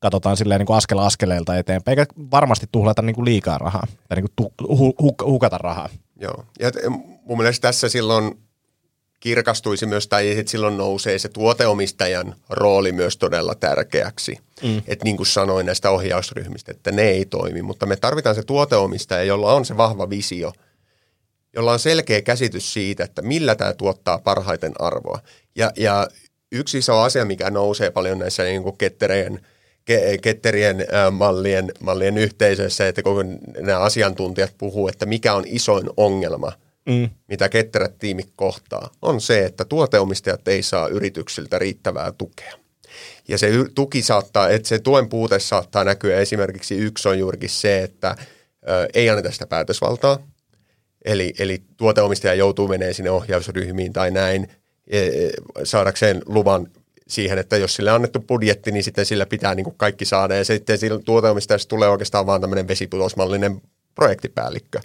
katsotaan 0.00 0.36
silleen 0.36 0.58
niin 0.58 0.66
kuin 0.66 0.76
askel 0.76 0.98
askeleelta 0.98 1.56
eteenpäin, 1.56 1.98
eikä 1.98 2.12
varmasti 2.30 2.66
tuhlata 2.72 3.02
niin 3.02 3.14
kuin 3.14 3.24
liikaa 3.24 3.58
rahaa 3.58 3.86
tai 4.08 4.16
niin 4.16 4.28
kuin 4.36 4.50
tu, 4.58 4.76
hu, 4.76 4.94
hu, 5.02 5.14
hukata 5.24 5.58
rahaa. 5.58 5.88
Joo, 6.20 6.44
ja 6.60 6.70
mun 7.24 7.38
mielestä 7.38 7.68
tässä 7.68 7.88
silloin 7.88 8.38
kirkastuisi 9.20 9.86
myös, 9.86 10.08
tai 10.08 10.38
että 10.38 10.50
silloin 10.50 10.76
nousee 10.76 11.18
se 11.18 11.28
tuoteomistajan 11.28 12.34
rooli 12.48 12.92
myös 12.92 13.16
todella 13.16 13.54
tärkeäksi. 13.54 14.38
Mm. 14.62 14.82
Että 14.86 15.04
niin 15.04 15.16
kuin 15.16 15.26
sanoin 15.26 15.66
näistä 15.66 15.90
ohjausryhmistä, 15.90 16.72
että 16.72 16.92
ne 16.92 17.02
ei 17.02 17.24
toimi, 17.24 17.62
mutta 17.62 17.86
me 17.86 17.96
tarvitaan 17.96 18.34
se 18.34 18.42
tuoteomistaja, 18.42 19.24
jolla 19.24 19.52
on 19.52 19.64
se 19.64 19.76
vahva 19.76 20.10
visio– 20.10 20.52
jolla 21.52 21.72
on 21.72 21.78
selkeä 21.78 22.22
käsitys 22.22 22.72
siitä, 22.72 23.04
että 23.04 23.22
millä 23.22 23.54
tämä 23.54 23.72
tuottaa 23.72 24.18
parhaiten 24.18 24.72
arvoa. 24.78 25.20
Ja, 25.56 25.72
ja 25.76 26.08
yksi 26.52 26.78
iso 26.78 26.98
asia, 26.98 27.24
mikä 27.24 27.50
nousee 27.50 27.90
paljon 27.90 28.18
näissä 28.18 28.42
niin 28.42 28.62
kuin 28.62 28.78
kettereen, 28.78 29.40
ketterien 30.22 30.86
mallien, 31.10 31.72
mallien 31.80 32.18
yhteisössä, 32.18 32.88
että 32.88 33.02
kun 33.02 33.38
nämä 33.60 33.78
asiantuntijat 33.78 34.54
puhuu, 34.58 34.88
että 34.88 35.06
mikä 35.06 35.34
on 35.34 35.44
isoin 35.46 35.90
ongelma, 35.96 36.52
mm. 36.88 37.08
mitä 37.28 37.48
ketterät 37.48 37.98
tiimit 37.98 38.32
kohtaa, 38.36 38.90
on 39.02 39.20
se, 39.20 39.44
että 39.44 39.64
tuoteomistajat 39.64 40.48
ei 40.48 40.62
saa 40.62 40.88
yrityksiltä 40.88 41.58
riittävää 41.58 42.12
tukea. 42.12 42.54
Ja 43.28 43.38
se 43.38 43.50
tuki 43.74 44.02
saattaa, 44.02 44.48
että 44.48 44.68
se 44.68 44.78
tuen 44.78 45.08
puute 45.08 45.38
saattaa 45.38 45.84
näkyä 45.84 46.18
esimerkiksi 46.18 46.76
yksi 46.76 47.08
on 47.08 47.18
juurikin 47.18 47.50
se, 47.50 47.82
että 47.82 48.16
ei 48.94 49.10
anneta 49.10 49.32
sitä 49.32 49.46
päätösvaltaa. 49.46 50.18
Eli, 51.04 51.34
eli 51.38 51.62
tuoteomistaja 51.76 52.34
joutuu 52.34 52.68
menemään 52.68 52.94
sinne 52.94 53.10
ohjausryhmiin 53.10 53.92
tai 53.92 54.10
näin 54.10 54.48
e, 54.86 55.00
e, 55.00 55.30
saadakseen 55.64 56.22
luvan 56.26 56.66
siihen, 57.08 57.38
että 57.38 57.56
jos 57.56 57.74
sille 57.74 57.90
on 57.90 57.96
annettu 57.96 58.20
budjetti, 58.20 58.72
niin 58.72 58.84
sitten 58.84 59.06
sillä 59.06 59.26
pitää 59.26 59.54
niin 59.54 59.64
kuin 59.64 59.76
kaikki 59.76 60.04
saada. 60.04 60.34
Ja 60.34 60.44
sitten 60.44 60.78
sillä 60.78 61.00
tuoteomistajasta 61.04 61.68
tulee 61.68 61.88
oikeastaan 61.88 62.26
vaan 62.26 62.40
tämmöinen 62.40 62.68
vesiputosmallinen 62.68 63.62
projektipäällikkö. 63.94 64.80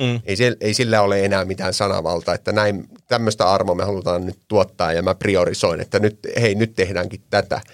Mm. 0.00 0.20
Ei, 0.24 0.36
se, 0.36 0.56
ei 0.60 0.74
sillä 0.74 1.02
ole 1.02 1.24
enää 1.24 1.44
mitään 1.44 1.74
sanavalta, 1.74 2.34
että 2.34 2.52
näin 2.52 2.88
tämmöistä 3.08 3.50
armoa 3.50 3.74
me 3.74 3.84
halutaan 3.84 4.26
nyt 4.26 4.38
tuottaa 4.48 4.92
ja 4.92 5.02
mä 5.02 5.14
priorisoin, 5.14 5.80
että 5.80 5.98
nyt, 5.98 6.18
hei, 6.40 6.54
nyt 6.54 6.74
tehdäänkin 6.74 7.20
tätä– 7.30 7.60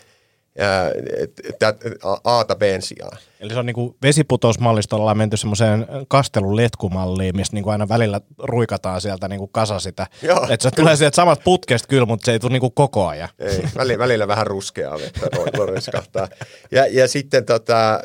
A-ta 2.25 2.57
B 2.57 2.63
sijaan. 2.81 3.19
Eli 3.41 3.53
se 3.53 3.59
on 3.59 3.67
niin 3.67 3.97
vesiputosmallista 4.03 4.97
ollaan 4.97 5.19
menty 5.19 5.37
semmoiseen 5.37 5.87
kastelun 6.09 6.57
letkumalliin, 6.57 7.37
missä 7.37 7.55
niin 7.55 7.65
kuin 7.65 7.73
aina 7.73 7.89
välillä 7.89 8.21
ruikataan 8.39 9.01
sieltä 9.01 9.29
niin 9.29 9.39
kuin 9.39 9.51
kasa 9.53 9.79
sitä. 9.79 10.07
Että 10.51 10.63
se 10.63 10.77
tulee 10.77 10.97
sieltä 10.97 11.17
samasta 11.17 11.43
putkesta 11.45 11.89
kyllä, 11.89 12.07
mutta 12.07 12.25
se 12.25 12.33
ei 12.33 12.39
tule 12.39 12.53
niin 12.53 12.61
kuin 12.61 12.75
koko 12.75 13.07
ajan. 13.07 13.29
Ei, 13.39 13.63
välillä, 13.77 13.99
välillä 13.99 14.29
vähän 14.29 14.47
ruskeaa 14.47 14.99
vettä 14.99 15.29
riskahtaa. 15.75 16.29
Ja, 16.71 16.87
ja 16.87 17.09
sitten 17.09 17.45
tota, 17.45 18.01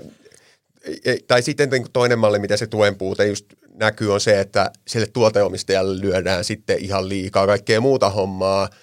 tai 1.27 1.41
sitten 1.41 1.69
niin 1.69 1.91
toinen 1.93 2.19
malli, 2.19 2.39
mitä 2.39 2.57
se 2.57 2.67
tuen 2.67 2.95
puute 2.95 3.25
just 3.25 3.45
näkyy, 3.73 4.13
on 4.13 4.21
se, 4.21 4.39
että 4.39 4.71
sille 4.87 5.05
tuoteomistajalle 5.05 6.01
lyödään 6.01 6.43
sitten 6.43 6.77
ihan 6.79 7.09
liikaa 7.09 7.47
kaikkea 7.47 7.81
muuta 7.81 8.09
hommaa– 8.09 8.69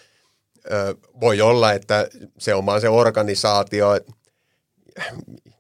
voi 1.21 1.41
olla, 1.41 1.73
että 1.73 2.09
se 2.39 2.55
on 2.55 2.67
vaan 2.67 2.81
se 2.81 2.89
organisaatio. 2.89 3.95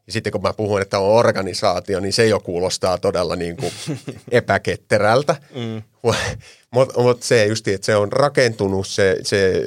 Ja 0.06 0.12
sitten 0.12 0.32
kun 0.32 0.42
mä 0.42 0.52
puhun, 0.52 0.82
että 0.82 0.98
on 0.98 1.16
organisaatio, 1.16 2.00
niin 2.00 2.12
se 2.12 2.26
jo 2.26 2.40
kuulostaa 2.40 2.98
todella 2.98 3.36
niin 3.36 3.56
kuin 3.56 3.72
epäketterältä. 4.30 5.36
Mm. 5.54 5.82
Mutta 6.74 7.00
mut 7.00 7.22
se 7.22 7.46
just, 7.46 7.68
että 7.68 7.84
se 7.84 7.96
on 7.96 8.12
rakentunut 8.12 8.86
se, 8.86 9.16
se 9.22 9.62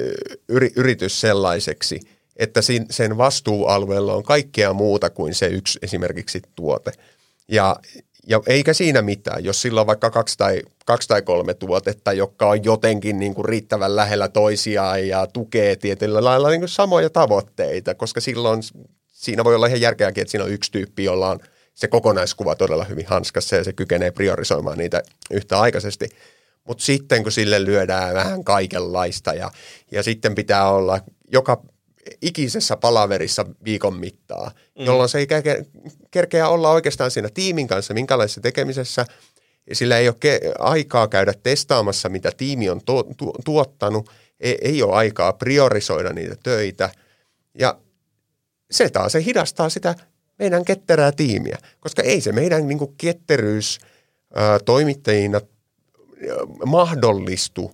yritys 0.76 1.20
sellaiseksi, 1.20 2.00
että 2.36 2.60
sen 2.90 3.18
vastuualueella 3.18 4.14
on 4.14 4.22
kaikkea 4.22 4.72
muuta 4.72 5.10
kuin 5.10 5.34
se 5.34 5.46
yksi 5.46 5.78
esimerkiksi 5.82 6.42
tuote. 6.54 6.92
Ja, 7.48 7.76
ja 8.26 8.40
eikä 8.46 8.72
siinä 8.72 9.02
mitään, 9.02 9.44
jos 9.44 9.62
sillä 9.62 9.80
on 9.80 9.86
vaikka 9.86 10.10
kaksi 10.10 10.38
tai, 10.38 10.62
kaksi 10.86 11.08
tai 11.08 11.22
kolme 11.22 11.54
tuotetta, 11.54 12.12
jotka 12.12 12.48
on 12.48 12.64
jotenkin 12.64 13.18
niin 13.18 13.34
kuin 13.34 13.44
riittävän 13.44 13.96
lähellä 13.96 14.28
toisiaan 14.28 15.08
ja 15.08 15.26
tukee 15.26 15.76
tietyllä 15.76 16.24
lailla 16.24 16.48
niin 16.48 16.60
kuin 16.60 16.68
samoja 16.68 17.10
tavoitteita, 17.10 17.94
koska 17.94 18.20
silloin 18.20 18.62
siinä 19.12 19.44
voi 19.44 19.54
olla 19.54 19.66
ihan 19.66 19.80
järkeäkin, 19.80 20.20
että 20.20 20.30
siinä 20.30 20.44
on 20.44 20.50
yksi 20.50 20.72
tyyppi, 20.72 21.04
jolla 21.04 21.30
on 21.30 21.40
se 21.74 21.88
kokonaiskuva 21.88 22.54
todella 22.54 22.84
hyvin 22.84 23.06
hanskassa 23.06 23.56
ja 23.56 23.64
se 23.64 23.72
kykenee 23.72 24.10
priorisoimaan 24.10 24.78
niitä 24.78 25.02
yhtä 25.30 25.60
aikaisesti. 25.60 26.08
Mutta 26.64 26.84
sitten 26.84 27.22
kun 27.22 27.32
sille 27.32 27.64
lyödään 27.64 28.14
vähän 28.14 28.44
kaikenlaista 28.44 29.34
ja, 29.34 29.50
ja 29.90 30.02
sitten 30.02 30.34
pitää 30.34 30.70
olla 30.70 31.00
joka 31.32 31.62
ikisessä 32.22 32.76
palaverissa 32.76 33.46
viikon 33.64 33.94
mittaa, 33.94 34.50
mm. 34.78 34.84
jolloin 34.84 35.08
se 35.08 35.18
ei 35.18 35.26
kerkeä 36.16 36.48
olla 36.48 36.70
oikeastaan 36.70 37.10
siinä 37.10 37.28
tiimin 37.34 37.68
kanssa 37.68 37.94
minkälaisessa 37.94 38.40
tekemisessä. 38.40 39.06
Sillä 39.72 39.98
ei 39.98 40.08
ole 40.08 40.16
ke- 40.24 40.54
aikaa 40.58 41.08
käydä 41.08 41.34
testaamassa, 41.42 42.08
mitä 42.08 42.32
tiimi 42.36 42.70
on 42.70 42.80
tu- 42.84 43.14
tu- 43.16 43.34
tuottanut. 43.44 44.10
Ei, 44.40 44.58
ei 44.62 44.82
ole 44.82 44.94
aikaa 44.94 45.32
priorisoida 45.32 46.12
niitä 46.12 46.36
töitä. 46.42 46.90
Ja 47.58 47.78
se 48.70 48.90
taas 48.90 49.12
se 49.12 49.24
hidastaa 49.24 49.68
sitä 49.68 49.94
meidän 50.38 50.64
ketterää 50.64 51.12
tiimiä, 51.12 51.58
koska 51.80 52.02
ei 52.02 52.20
se 52.20 52.32
meidän 52.32 52.68
niin 52.68 52.78
kuin 52.78 52.94
ketteryys 52.98 53.78
ää, 54.34 54.58
toimittajina 54.58 55.40
mahdollistu 56.66 57.72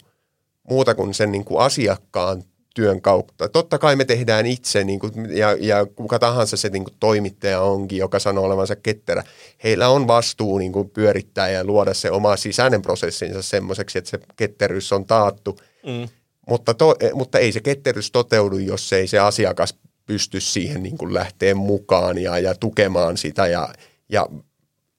muuta 0.71 0.95
kuin 0.95 1.15
sen 1.15 1.33
niin 1.33 1.45
kuin 1.45 1.61
asiakkaan 1.61 2.43
työn 2.75 3.03
kautta. 3.03 3.49
Totta 3.49 3.79
kai 3.79 3.97
me 3.97 4.05
tehdään 4.05 4.47
itse, 4.47 4.85
niin 4.85 5.01
kuin, 5.01 5.37
ja, 5.37 5.57
ja 5.61 5.87
kuka 5.87 6.19
tahansa 6.19 6.57
se 6.57 6.69
niin 6.69 6.85
kuin 6.85 6.95
toimittaja 7.01 7.61
onkin, 7.61 7.99
joka 7.99 8.19
sanoo 8.19 8.45
olevansa 8.45 8.77
ketterä. 8.77 9.25
Heillä 9.65 9.89
on 9.89 10.07
vastuu 10.07 10.59
niin 10.59 10.73
kuin 10.73 10.91
pyörittää 10.91 11.51
ja 11.51 11.65
luoda 11.65 11.95
se 11.95 12.11
oma 12.11 12.37
sisäinen 12.37 12.83
prosessinsa 12.83 13.43
semmoiseksi, 13.43 13.99
että 13.99 14.11
se 14.11 14.19
ketteryys 14.37 14.93
on 14.93 15.05
taattu. 15.05 15.59
Mm. 15.87 16.09
Mutta, 16.49 16.75
to, 16.75 16.95
mutta 17.15 17.39
ei 17.39 17.53
se 17.53 17.61
ketteryys 17.61 18.11
toteudu, 18.11 18.59
jos 18.59 18.93
ei 18.93 19.07
se 19.07 19.19
asiakas 19.19 19.75
pysty 20.07 20.41
siihen 20.41 20.83
niin 20.83 20.99
kuin 20.99 21.15
lähteä 21.15 21.55
mukaan 21.55 22.19
ja, 22.19 22.39
ja 22.39 22.55
tukemaan 22.55 23.17
sitä 23.17 23.47
ja, 23.47 23.69
ja 24.09 24.27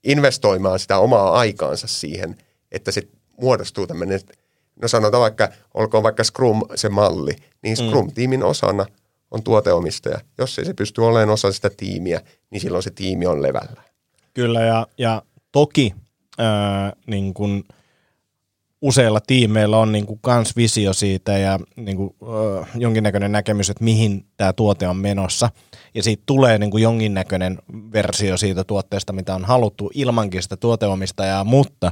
investoimaan 0.04 0.80
sitä 0.80 0.98
omaa 0.98 1.32
aikaansa 1.32 1.88
siihen, 1.88 2.36
että 2.72 2.92
se 2.92 3.02
muodostuu 3.42 3.88
tämmöinen– 3.88 4.20
no 4.84 4.88
sanotaan 4.88 5.22
vaikka, 5.22 5.50
olkoon 5.74 6.04
vaikka 6.04 6.24
Scrum 6.24 6.62
se 6.76 6.90
malli, 6.90 7.36
niin 7.62 7.78
mm. 7.80 7.86
Scrum-tiimin 7.86 8.44
osana 8.44 8.86
on 9.32 9.44
tuoteomistaja. 9.44 10.20
Jos 10.38 10.60
ei 10.60 10.66
se 10.66 10.74
pysty 10.74 11.02
olemaan 11.02 11.30
osa 11.30 11.52
sitä 11.52 11.70
tiimiä, 11.78 12.22
niin 12.50 12.62
silloin 12.62 12.84
se 12.84 12.92
tiimi 12.92 13.26
on 13.26 13.42
levällä. 13.42 13.84
Kyllä, 14.34 14.62
ja, 14.62 14.88
ja 14.98 15.22
toki 15.52 15.96
ää, 16.38 16.94
niin 17.08 17.34
kun 17.34 17.64
useilla 18.82 19.20
tiimeillä 19.28 19.78
on 19.78 19.92
niin 19.92 20.06
kans 20.22 20.56
visio 20.56 20.94
siitä 20.94 21.38
ja 21.38 21.60
niin 21.76 21.98
kun, 21.98 22.16
ää, 22.22 22.66
jonkinnäköinen 22.76 23.32
näkemys, 23.32 23.70
että 23.70 23.84
mihin 23.84 24.26
tämä 24.38 24.54
tuote 24.54 24.88
on 24.88 24.98
menossa. 24.98 25.50
Ja 25.94 26.04
siitä 26.04 26.24
tulee 26.26 26.58
niin 26.58 26.82
jonkinnäköinen 26.82 27.60
versio 27.94 28.38
siitä 28.38 28.64
tuotteesta, 28.64 29.14
mitä 29.14 29.36
on 29.36 29.46
haluttu 29.46 29.92
ilmankin 29.94 30.44
sitä 30.44 30.58
tuoteomistajaa, 30.58 31.44
mutta 31.44 31.92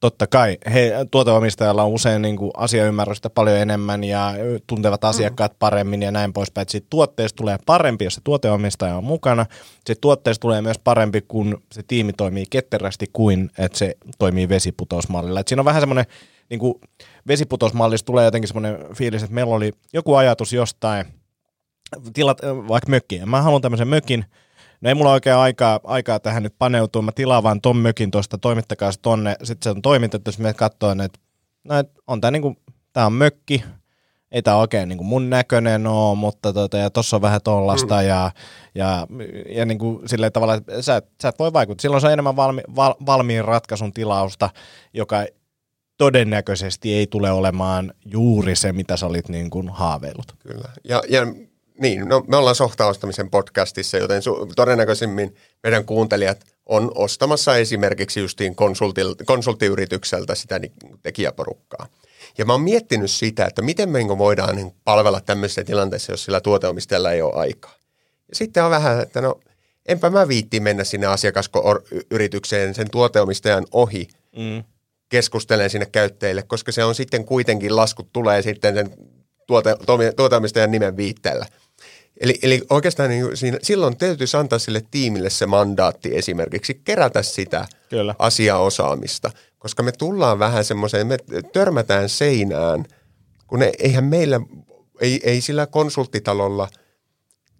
totta 0.00 0.26
kai 0.26 0.58
he, 0.74 0.92
tuoteomistajalla 1.10 1.82
on 1.82 1.90
usein 1.90 2.22
niin 2.22 2.36
kuin 2.36 2.50
asiaymmärrystä 2.56 3.30
paljon 3.30 3.56
enemmän 3.56 4.04
ja 4.04 4.34
tuntevat 4.66 5.04
asiakkaat 5.04 5.58
paremmin 5.58 6.02
ja 6.02 6.10
näin 6.10 6.32
poispäin. 6.32 6.66
Sitten 6.68 6.90
tuotteesta 6.90 7.36
tulee 7.36 7.58
parempi, 7.66 8.04
jos 8.04 8.14
se 8.14 8.20
tuoteomistaja 8.24 8.96
on 8.96 9.04
mukana. 9.04 9.46
Sitten 9.74 9.96
tuotteesta 10.00 10.40
tulee 10.40 10.62
myös 10.62 10.78
parempi, 10.78 11.20
kun 11.20 11.62
se 11.72 11.82
tiimi 11.82 12.12
toimii 12.12 12.44
ketterästi 12.50 13.06
kuin 13.12 13.50
että 13.58 13.78
se 13.78 13.94
toimii 14.18 14.48
vesiputousmallilla. 14.48 15.40
Et 15.40 15.48
siinä 15.48 15.60
on 15.60 15.66
vähän 15.66 15.82
semmoinen, 15.82 16.04
niin 16.50 16.60
kuin 16.60 16.74
vesiputosmallissa 17.28 18.06
tulee 18.06 18.24
jotenkin 18.24 18.48
semmoinen 18.48 18.78
fiilis, 18.94 19.22
että 19.22 19.34
meillä 19.34 19.54
oli 19.54 19.72
joku 19.92 20.14
ajatus 20.14 20.52
jostain, 20.52 21.06
tilat 22.12 22.38
vaikka 22.44 22.90
mökkiin. 22.90 23.28
Mä 23.28 23.42
haluan 23.42 23.62
tämmöisen 23.62 23.88
mökin, 23.88 24.24
No 24.80 24.88
ei 24.88 24.94
mulla 24.94 25.12
oikein 25.12 25.36
aikaa, 25.36 25.80
aikaa 25.84 26.20
tähän 26.20 26.42
nyt 26.42 26.54
paneutua. 26.58 27.02
Mä 27.02 27.12
tilaan 27.12 27.42
vaan 27.42 27.60
ton 27.60 27.76
mökin 27.76 28.10
tuosta, 28.10 28.38
toimittakaa 28.38 28.92
se 28.92 28.98
tonne. 29.02 29.36
Sitten 29.42 29.64
se 29.64 29.70
on 29.70 29.82
toimitettu, 29.82 30.28
jos 30.28 30.38
me 30.38 30.54
katsoin, 30.54 31.00
että 31.00 31.20
no, 31.64 31.78
et 31.78 31.90
on 32.06 32.20
tää 32.20 32.30
niinku, 32.30 32.56
tää 32.92 33.06
on 33.06 33.12
mökki, 33.12 33.64
ei 34.32 34.42
tämä 34.42 34.56
oikein 34.56 34.88
niin 34.88 34.96
kuin 34.96 35.06
mun 35.06 35.30
näköinen 35.30 35.86
ole, 35.86 36.16
mutta 36.18 36.52
tota, 36.52 36.76
ja 36.76 36.90
tossa 36.90 37.16
on 37.16 37.22
vähän 37.22 37.40
tollasta 37.44 38.00
mm. 38.00 38.08
ja, 38.08 38.30
ja, 38.74 39.06
ja 39.54 39.66
niin 39.66 39.78
kuin 39.78 40.08
sillä 40.08 40.30
tavalla, 40.30 40.54
että 40.54 40.82
sä, 40.82 41.02
sä 41.22 41.28
et 41.28 41.38
voi 41.38 41.52
vaikuttaa. 41.52 41.82
Silloin 41.82 42.00
se 42.00 42.06
on 42.06 42.12
enemmän 42.12 42.36
valmi, 42.36 42.62
val, 42.76 42.94
valmiin 43.06 43.44
ratkaisun 43.44 43.92
tilausta, 43.92 44.50
joka 44.94 45.16
todennäköisesti 45.96 46.94
ei 46.94 47.06
tule 47.06 47.30
olemaan 47.30 47.94
juuri 48.04 48.56
se, 48.56 48.72
mitä 48.72 48.96
sä 48.96 49.06
olit 49.06 49.28
niin 49.28 49.50
kuin 49.50 49.68
haaveillut. 49.68 50.34
Kyllä. 50.38 50.68
Ja, 50.88 51.02
ja 51.08 51.20
niin, 51.80 52.08
no 52.08 52.24
me 52.28 52.36
ollaan 52.36 52.56
softaostamisen 52.56 53.30
podcastissa, 53.30 53.96
joten 53.96 54.22
su- 54.22 54.52
todennäköisimmin 54.56 55.34
meidän 55.62 55.84
kuuntelijat 55.84 56.44
on 56.66 56.92
ostamassa 56.94 57.56
esimerkiksi 57.56 58.20
justiin 58.20 58.56
konsulti- 58.56 59.24
konsulttiyritykseltä 59.24 60.34
sitä 60.34 60.60
tekijäporukkaa. 61.02 61.86
Ja 62.38 62.44
mä 62.44 62.52
oon 62.52 62.60
miettinyt 62.62 63.10
sitä, 63.10 63.46
että 63.46 63.62
miten 63.62 63.88
me 63.88 63.98
niinku 63.98 64.18
voidaan 64.18 64.56
niin 64.56 64.72
palvella 64.84 65.20
tämmöisessä 65.20 65.64
tilanteessa, 65.64 66.12
jos 66.12 66.24
sillä 66.24 66.40
tuoteomistajalla 66.40 67.12
ei 67.12 67.22
ole 67.22 67.34
aikaa. 67.34 67.74
Ja 68.28 68.36
sitten 68.36 68.64
on 68.64 68.70
vähän, 68.70 69.00
että 69.00 69.20
no 69.20 69.40
enpä 69.86 70.10
mä 70.10 70.28
viitti 70.28 70.60
mennä 70.60 70.84
sinne 70.84 71.06
asiakasyritykseen 71.06 72.74
sen 72.74 72.90
tuoteomistajan 72.90 73.66
ohi 73.72 74.08
mm. 74.36 74.64
keskustelen 75.08 75.70
sinne 75.70 75.86
käyttäjille, 75.86 76.42
koska 76.42 76.72
se 76.72 76.84
on 76.84 76.94
sitten 76.94 77.24
kuitenkin 77.24 77.76
laskut 77.76 78.12
tulee 78.12 78.42
sitten 78.42 78.74
sen 78.74 78.90
tuote, 79.46 79.76
tuoteomistajan 80.16 80.70
nimen 80.70 80.96
viitteellä. 80.96 81.46
Eli, 82.20 82.38
eli 82.42 82.62
oikeastaan 82.70 83.10
niin 83.10 83.36
siinä, 83.36 83.58
silloin 83.62 83.96
täytyisi 83.96 84.36
antaa 84.36 84.58
sille 84.58 84.82
tiimille 84.90 85.30
se 85.30 85.46
mandaatti 85.46 86.16
esimerkiksi 86.16 86.80
kerätä 86.84 87.22
sitä 87.22 87.66
Kyllä. 87.88 88.14
asiaosaamista, 88.18 89.30
koska 89.58 89.82
me 89.82 89.92
tullaan 89.92 90.38
vähän 90.38 90.64
semmoiseen, 90.64 91.06
me 91.06 91.16
törmätään 91.52 92.08
seinään, 92.08 92.84
kun 93.46 93.58
ne, 93.58 93.72
eihän 93.78 94.04
meillä, 94.04 94.40
ei, 95.00 95.20
ei 95.24 95.40
sillä 95.40 95.66
konsulttitalolla 95.66 96.68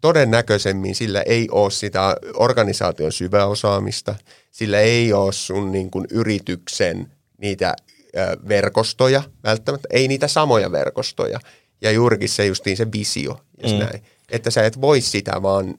todennäköisemmin 0.01 0.95
sillä 0.95 1.23
ei 1.23 1.49
ole 1.51 1.71
sitä 1.71 2.17
organisaation 2.35 3.13
syväosaamista, 3.13 4.15
sillä 4.51 4.81
ei 4.81 5.13
ole 5.13 5.33
sun 5.33 5.73
niin 5.73 5.91
kuin 5.91 6.07
yrityksen 6.11 7.13
niitä 7.39 7.75
verkostoja 8.49 9.23
välttämättä, 9.45 9.89
ei 9.93 10.09
niitä 10.09 10.29
samoja 10.29 10.73
verkostoja. 10.73 11.41
Ja 11.83 11.91
juurikin 11.91 12.29
se 12.29 12.47
justiin 12.47 12.77
se 12.77 12.93
visio, 12.93 13.41
jos 13.63 13.73
mm. 13.73 13.79
näin. 13.79 14.03
Että 14.31 14.51
sä 14.51 14.65
et 14.67 14.81
voi 14.81 15.01
sitä 15.01 15.43
vaan 15.43 15.75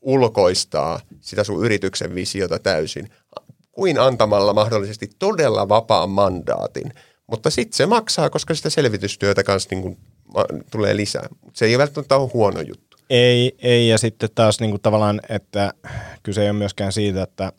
ulkoistaa 0.00 1.00
sitä 1.20 1.44
sun 1.44 1.64
yrityksen 1.64 2.14
visiota 2.14 2.58
täysin, 2.58 3.10
kuin 3.72 4.00
antamalla 4.00 4.52
mahdollisesti 4.52 5.10
todella 5.18 5.68
vapaan 5.68 6.10
mandaatin. 6.10 6.92
Mutta 7.26 7.50
sitten 7.50 7.76
se 7.76 7.86
maksaa, 7.86 8.30
koska 8.30 8.54
sitä 8.54 8.70
selvitystyötä 8.70 9.42
kanssa 9.42 9.68
niin 9.70 9.82
kuin 9.82 9.98
tulee 10.70 10.96
lisää. 10.96 11.28
Se 11.52 11.64
ei 11.64 11.78
välttämättä 11.78 12.16
ole 12.16 12.30
huono 12.34 12.60
juttu. 12.60 12.96
Ei, 13.10 13.56
ei 13.58 13.88
ja 13.88 13.98
sitten 13.98 14.28
taas 14.34 14.60
niin 14.60 14.70
kuin 14.70 14.82
tavallaan, 14.82 15.20
että 15.28 15.72
kyse 16.22 16.42
ei 16.42 16.50
ole 16.50 16.58
myöskään 16.58 16.92
siitä, 16.92 17.22
että 17.22 17.52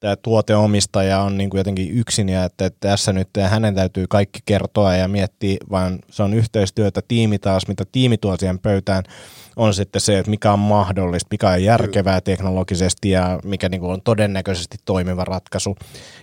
tämä 0.00 0.16
tuoteomistaja 0.16 1.20
on 1.20 1.38
niin 1.38 1.50
kuin 1.50 1.58
jotenkin 1.58 1.98
yksin 1.98 2.28
ja 2.28 2.44
että, 2.44 2.66
että 2.66 2.88
tässä 2.88 3.12
nyt 3.12 3.28
hänen 3.48 3.74
täytyy 3.74 4.06
kaikki 4.08 4.38
kertoa 4.44 4.94
ja 4.94 5.08
miettiä, 5.08 5.56
vaan 5.70 5.98
se 6.10 6.22
on 6.22 6.34
yhteistyötä, 6.34 7.00
tiimi 7.08 7.38
taas, 7.38 7.68
mitä 7.68 7.84
tiimi 7.92 8.18
tuo 8.18 8.36
siihen 8.36 8.58
pöytään, 8.58 9.04
on 9.56 9.74
sitten 9.74 10.00
se, 10.00 10.18
että 10.18 10.30
mikä 10.30 10.52
on 10.52 10.58
mahdollista, 10.58 11.28
mikä 11.30 11.48
on 11.48 11.64
järkevää 11.64 12.20
teknologisesti 12.20 13.10
ja 13.10 13.38
mikä 13.44 13.68
niin 13.68 13.80
kuin 13.80 13.92
on 13.92 14.02
todennäköisesti 14.02 14.76
toimiva 14.84 15.24
ratkaisu. 15.24 15.76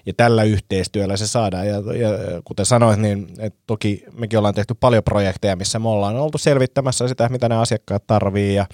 Ja 0.05 0.13
tällä 0.17 0.43
yhteistyöllä 0.43 1.17
se 1.17 1.27
saadaan. 1.27 1.67
Ja, 1.67 1.75
ja 1.75 2.09
kuten 2.43 2.65
sanoit, 2.65 2.99
niin 2.99 3.27
että 3.39 3.59
toki 3.67 4.03
mekin 4.13 4.39
ollaan 4.39 4.55
tehty 4.55 4.73
paljon 4.79 5.03
projekteja, 5.03 5.55
missä 5.55 5.79
me 5.79 5.89
ollaan 5.89 6.15
oltu 6.15 6.37
selvittämässä 6.37 7.07
sitä, 7.07 7.29
mitä 7.29 7.49
ne 7.49 7.55
asiakkaat 7.55 8.07
tarvii 8.07 8.55
ja 8.55 8.65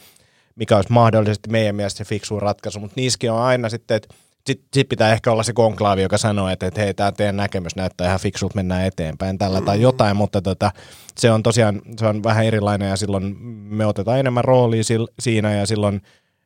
mikä 0.55 0.75
olisi 0.75 0.91
mahdollisesti 0.91 1.49
meidän 1.49 1.75
mielestä 1.75 1.97
se 1.97 2.05
fiksu 2.05 2.39
ratkaisu, 2.39 2.79
mutta 2.79 2.93
niissäkin 2.95 3.31
on 3.31 3.41
aina 3.41 3.69
sitten, 3.69 3.97
että 3.97 4.15
sitten 4.45 4.67
sit 4.73 4.89
pitää 4.89 5.11
ehkä 5.11 5.31
olla 5.31 5.43
se 5.43 5.53
konklaavi, 5.53 6.01
joka 6.01 6.17
sanoo, 6.17 6.49
että, 6.49 6.67
että 6.67 6.81
hei, 6.81 6.93
tämä 6.93 7.11
teidän 7.11 7.37
näkemys 7.37 7.75
näyttää 7.75 8.07
ihan 8.07 8.19
fiksulta, 8.19 8.55
mennään 8.55 8.85
eteenpäin 8.85 9.37
tällä 9.37 9.61
tai 9.61 9.81
jotain, 9.81 10.17
mutta 10.17 10.41
tota, 10.41 10.71
se 11.17 11.31
on 11.31 11.43
tosiaan 11.43 11.81
se 11.99 12.07
on 12.07 12.23
vähän 12.23 12.45
erilainen 12.45 12.89
ja 12.89 12.95
silloin 12.95 13.37
me 13.69 13.85
otetaan 13.85 14.19
enemmän 14.19 14.43
roolia 14.43 14.83
siinä 15.19 15.53
ja 15.53 15.65
silloin 15.65 16.01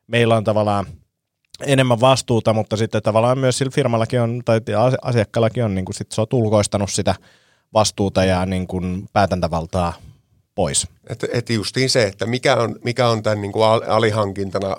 meillä 0.06 0.36
on 0.36 0.44
tavallaan 0.44 0.86
enemmän 1.66 2.00
vastuuta, 2.00 2.52
mutta 2.52 2.76
sitten 2.76 3.02
tavallaan 3.02 3.38
myös 3.38 3.58
sillä 3.58 3.72
firmallakin 3.74 4.20
on, 4.20 4.42
tai 4.44 4.60
asiakkaallakin 5.02 5.64
on, 5.64 5.74
niin 5.74 5.84
kuin 5.84 5.94
sit 5.94 6.12
se 6.12 6.20
on 6.20 6.26
ulkoistanut 6.32 6.90
sitä 6.90 7.14
vastuuta 7.72 8.24
ja 8.24 8.46
niin 8.46 8.66
kuin 8.66 9.08
päätäntävaltaa 9.12 9.92
pois. 10.54 10.88
Että 11.10 11.26
et 11.32 11.50
justiin 11.50 11.90
se, 11.90 12.02
että 12.02 12.26
mikä 12.26 12.56
on, 12.56 12.76
mikä 12.84 13.08
on 13.08 13.22
tämän 13.22 13.40
niin 13.40 13.52
kuin 13.52 13.64
alihankintana 13.88 14.76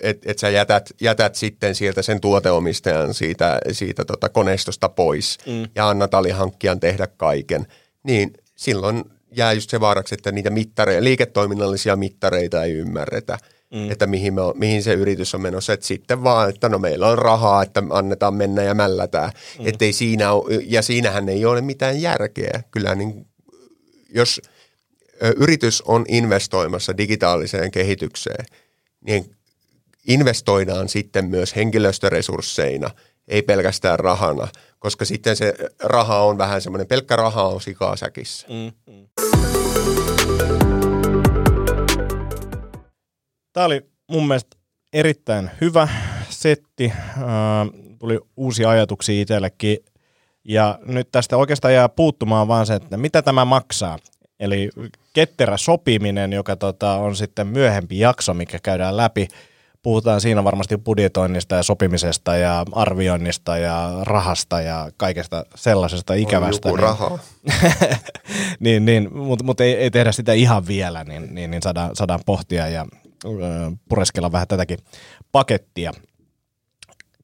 että 0.00 0.30
et 0.30 0.38
sä 0.38 0.48
jätät, 0.48 0.90
jätät 1.00 1.34
sitten 1.34 1.74
sieltä 1.74 2.02
sen 2.02 2.20
tuoteomistajan 2.20 3.14
siitä, 3.14 3.58
siitä 3.72 4.04
tota 4.04 4.28
koneistosta 4.28 4.88
pois 4.88 5.38
mm. 5.46 5.68
ja 5.74 5.88
annat 5.88 6.14
alihankkijan 6.14 6.80
tehdä 6.80 7.06
kaiken, 7.06 7.66
niin 8.02 8.32
silloin 8.56 9.04
jää 9.36 9.52
just 9.52 9.70
se 9.70 9.80
vaaraksi, 9.80 10.14
että 10.14 10.32
niitä 10.32 10.50
mittareita, 10.50 11.04
liiketoiminnallisia 11.04 11.96
mittareita 11.96 12.64
ei 12.64 12.72
ymmärretä, 12.72 13.38
mm. 13.74 13.90
että 13.90 14.06
mihin, 14.06 14.34
me, 14.34 14.40
mihin 14.54 14.82
se 14.82 14.92
yritys 14.92 15.34
on 15.34 15.40
menossa. 15.40 15.72
Että 15.72 15.86
sitten 15.86 16.24
vaan, 16.24 16.48
että 16.48 16.68
no 16.68 16.78
meillä 16.78 17.08
on 17.08 17.18
rahaa, 17.18 17.62
että 17.62 17.82
annetaan 17.90 18.34
mennä 18.34 18.62
ja 18.62 18.74
mällätään. 18.74 19.30
Mm. 19.58 19.66
Ettei 19.66 19.92
siinä 19.92 20.32
ole, 20.32 20.62
ja 20.66 20.82
siinähän 20.82 21.28
ei 21.28 21.44
ole 21.44 21.60
mitään 21.60 22.02
järkeä. 22.02 22.62
Kyllä 22.70 22.94
niin, 22.94 23.26
jos 24.14 24.40
yritys 25.36 25.82
on 25.82 26.04
investoimassa 26.08 26.96
digitaaliseen 26.96 27.70
kehitykseen, 27.70 28.44
niin 29.00 29.36
investoidaan 30.10 30.88
sitten 30.88 31.24
myös 31.24 31.56
henkilöstöresursseina, 31.56 32.90
ei 33.28 33.42
pelkästään 33.42 33.98
rahana, 33.98 34.48
koska 34.78 35.04
sitten 35.04 35.36
se 35.36 35.54
raha 35.82 36.18
on 36.18 36.38
vähän 36.38 36.62
semmoinen, 36.62 36.86
pelkkä 36.86 37.16
raha 37.16 37.48
on 37.48 37.60
sikaa 37.60 37.96
säkissä. 37.96 38.46
Mm, 38.48 38.92
mm. 38.92 39.06
Tämä 43.52 43.66
oli 43.66 43.80
mun 44.10 44.28
mielestä 44.28 44.56
erittäin 44.92 45.50
hyvä 45.60 45.88
setti. 46.28 46.92
Äh, 46.94 47.18
tuli 47.98 48.18
uusia 48.36 48.70
ajatuksia 48.70 49.22
itsellekin. 49.22 49.78
Ja 50.44 50.78
nyt 50.86 51.08
tästä 51.12 51.36
oikeastaan 51.36 51.74
jää 51.74 51.88
puuttumaan 51.88 52.48
vaan 52.48 52.66
se, 52.66 52.74
että 52.74 52.96
mitä 52.96 53.22
tämä 53.22 53.44
maksaa. 53.44 53.98
Eli 54.40 54.70
ketterä 55.12 55.56
sopiminen, 55.56 56.32
joka 56.32 56.56
tota, 56.56 56.94
on 56.94 57.16
sitten 57.16 57.46
myöhempi 57.46 57.98
jakso, 57.98 58.34
mikä 58.34 58.58
käydään 58.62 58.96
läpi– 58.96 59.28
puhutaan 59.82 60.20
siinä 60.20 60.44
varmasti 60.44 60.78
budjetoinnista 60.78 61.54
ja 61.54 61.62
sopimisesta 61.62 62.36
ja 62.36 62.64
arvioinnista 62.72 63.58
ja 63.58 63.90
rahasta 64.02 64.60
ja 64.60 64.90
kaikesta 64.96 65.44
sellaisesta 65.54 66.14
ikävästä. 66.14 66.68
On 66.68 66.74
niin, 66.74 66.82
rahaa. 66.82 67.18
niin, 68.60 68.84
niin, 68.84 69.16
mutta 69.16 69.44
mut 69.44 69.60
ei, 69.60 69.74
ei, 69.74 69.90
tehdä 69.90 70.12
sitä 70.12 70.32
ihan 70.32 70.66
vielä, 70.66 71.04
niin, 71.04 71.34
niin, 71.34 71.50
niin 71.50 71.62
saadaan, 71.62 71.96
saadaan 71.96 72.20
pohtia 72.26 72.68
ja 72.68 72.86
ö, 73.24 73.28
pureskella 73.88 74.32
vähän 74.32 74.48
tätäkin 74.48 74.78
pakettia. 75.32 75.92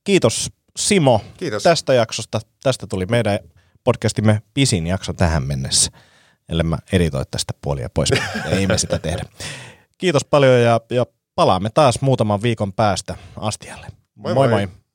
Kiitos 0.05 0.51
Simo 0.77 1.21
Kiitos. 1.37 1.62
tästä 1.62 1.95
jaksosta. 1.95 2.40
Tästä 2.62 2.87
tuli 2.87 3.07
meidän 3.07 3.38
podcastimme 3.85 4.42
pisin 4.55 4.87
jakso 4.87 5.12
tähän 5.12 5.42
mennessä. 5.42 5.90
Ellei 6.49 6.64
mä 6.64 6.79
editoi 6.92 7.25
tästä 7.31 7.55
puolia 7.62 7.88
pois. 7.95 8.11
ei 8.51 8.66
me 8.66 8.79
sitä 8.79 8.99
tehdä. 8.99 9.23
Kiitos 9.99 10.25
paljon 10.25 10.61
ja, 10.61 10.81
ja 10.90 11.07
palaamme 11.37 11.70
taas 11.70 12.01
muutaman 12.01 12.42
viikon 12.42 12.72
päästä 12.72 13.16
astialle. 13.37 13.87
Moi 14.14 14.35
moi! 14.35 14.49
moi. 14.49 14.66
moi. 14.66 14.86